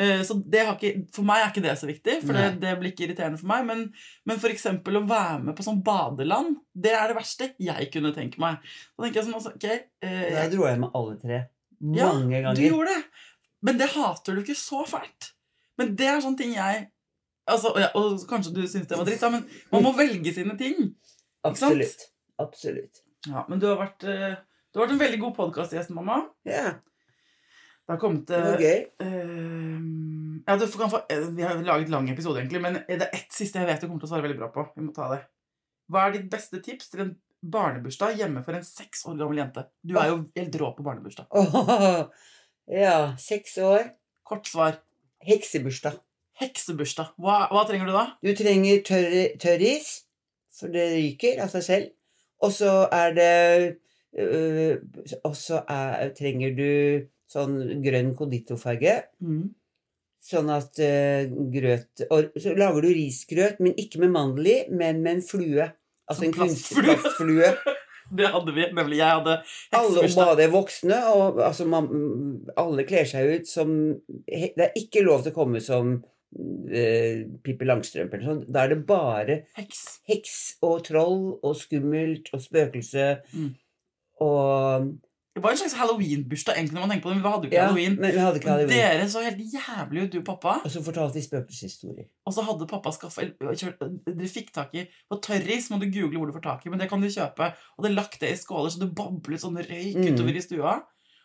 [0.00, 2.76] Eh, Så det har ikke, for meg er ikke det så viktig, for det, det
[2.80, 3.66] blir ikke irriterende for meg.
[3.68, 3.82] Men,
[4.28, 8.40] men eksempel å være med på sånn badeland, det er det verste jeg kunne tenke
[8.42, 8.62] meg.
[8.96, 11.42] Da tenker jeg sånn, også, ok eh, Da dro jeg med alle tre.
[11.92, 12.56] ja, Mange ganger.
[12.56, 13.04] Du gjorde det.
[13.62, 15.32] Men det hater du ikke så fælt.
[15.78, 16.86] Men det er sånne ting jeg
[17.50, 20.32] altså, og, ja, og kanskje du syns det var dritt, da, men man må velge
[20.34, 20.94] sine ting.
[21.46, 22.08] Absolutt.
[22.42, 23.02] Absolutt.
[23.28, 24.34] Ja, Men du har vært, eh,
[24.72, 26.22] du har vært en veldig god podkastgjest, mamma.
[26.48, 26.72] Ja,
[27.92, 29.80] Det har kommet var eh, eh,
[30.46, 33.68] ja, få, eh, Vi har laget lang episode, egentlig, men det er ett siste jeg
[33.68, 34.64] vet du kommer til å svare veldig bra på.
[34.76, 35.18] Vi må ta det.
[35.92, 37.10] Hva er ditt beste tips til en
[37.52, 39.66] barnebursdag hjemme for en seks år gammel jente?
[39.84, 41.28] Du er jo helt rå på barnebursdag.
[41.36, 42.08] Åh,
[42.72, 43.90] ja, seks år.
[44.24, 44.80] Kort svar.
[45.28, 46.00] Heksebursdag.
[46.40, 47.12] Heksebursdag.
[47.20, 48.06] Hva, hva trenger du da?
[48.24, 49.92] Du trenger tørr, tørris,
[50.56, 51.92] for det ryker av seg selv.
[52.42, 53.32] Og så er det
[54.18, 54.80] øh,
[55.28, 56.70] Og så er- trenger du
[57.32, 58.98] sånn grønn konditorfarge.
[60.22, 65.00] Sånn at uh, grøt Og så lager du risgrøt, men ikke med mandel i, men
[65.02, 65.66] med en flue.
[66.10, 67.48] Altså en kunstig plastflue.
[67.48, 67.78] plastflue.
[68.12, 68.64] Det hadde vi.
[68.76, 69.34] Nemlig jeg hadde
[69.78, 71.86] Alle bare voksne, og altså, man,
[72.60, 73.70] alle kler seg ut som
[74.28, 77.16] Det er ikke lov til å komme som uh,
[77.46, 78.42] Pippi Langstrømpe eller sånn.
[78.52, 79.80] Da er det bare Heks.
[80.10, 80.34] heks
[80.66, 83.48] og troll og skummelt og spøkelse Mm.
[84.28, 84.92] og
[85.34, 87.16] Det var en slags halloween-bursdag, egentlig, når man tenker på det.
[87.16, 87.94] Men vi hadde jo ikke Ja, halloween.
[88.00, 88.68] men vi hadde ikke halloween.
[88.68, 90.52] Dere så helt jævlig ut, du og pappa.
[90.64, 92.06] Og så fortalte de spøkelseshistorier.
[92.26, 96.26] Og så hadde pappa skaffa Dere fikk tak i På tørris må du google hvor
[96.28, 97.48] du får tak i, men det kan du kjøpe.
[97.78, 100.12] Og det lagt det i skåler, så det bablet sånn røyk Mm.
[100.14, 100.82] utover i stua.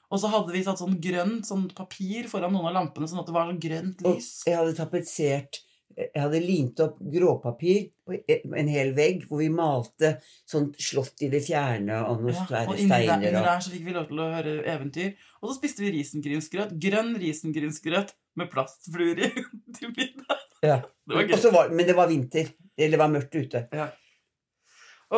[0.09, 3.25] Og så hadde vi tatt sånn grønt sånn papir foran noen av lampene, sånn at
[3.27, 5.59] det var sånn grønt Og jeg hadde tapetsert
[5.97, 8.13] Jeg hadde limt opp gråpapir på
[8.53, 10.11] en hel vegg hvor vi malte
[10.45, 13.07] sånn slott i det fjerne og noen Ja, svære og steiner.
[13.17, 15.15] der, inni der så fikk vi lov til å høre eventyr.
[15.41, 16.75] Og så spiste vi risengrynsgrøt.
[16.85, 19.31] Grønn risengrynsgrøt med plastfluer i
[19.79, 20.43] til middag.
[20.61, 20.77] ja.
[21.07, 21.51] Det var gøy.
[21.57, 22.53] var, Men det var vinter.
[22.77, 23.65] Eller det var mørkt ute.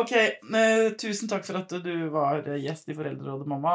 [0.00, 3.72] Ok, eh, tusen takk for at du var gjest i Foreldrerådet, mamma.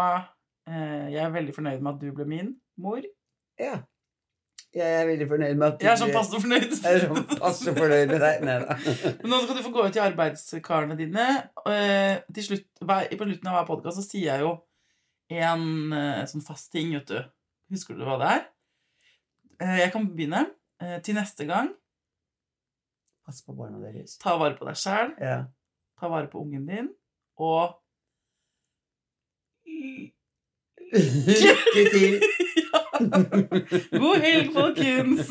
[0.65, 3.03] Eh, jeg er veldig fornøyd med at du ble min mor.
[3.59, 3.81] Ja.
[4.75, 6.65] Jeg er veldig fornøyd med at Jeg er sånn passe fornøyd.
[6.83, 8.41] Jeg er sånn passe fornøyd med deg.
[8.43, 8.75] Nei da.
[9.21, 11.27] Men nå skal du få gå ut til arbeidskarene dine.
[11.71, 12.97] Eh, til slutt, På
[13.29, 14.51] slutten av hver podkast sier jeg jo
[15.31, 15.63] en
[15.95, 17.21] eh, sånn fast ting, vet du.
[17.73, 18.43] Husker du hva det er?
[19.63, 20.43] Eh, jeg kan begynne.
[21.07, 21.69] Til neste gang,
[23.25, 24.17] Pass på barna deres.
[24.21, 25.37] ta vare på deg sjæl, Ja.
[25.97, 26.89] ta vare på ungen din,
[27.41, 27.79] og
[30.93, 32.19] Lykke til.
[33.91, 35.27] God helg, folkens!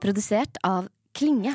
[0.00, 1.52] Produsert av Klinge.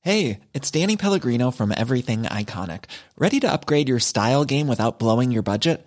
[0.00, 2.84] Hey, it's Danny Pellegrino from Everything Iconic.
[3.18, 5.86] Ready to upgrade your style game without blowing your budget?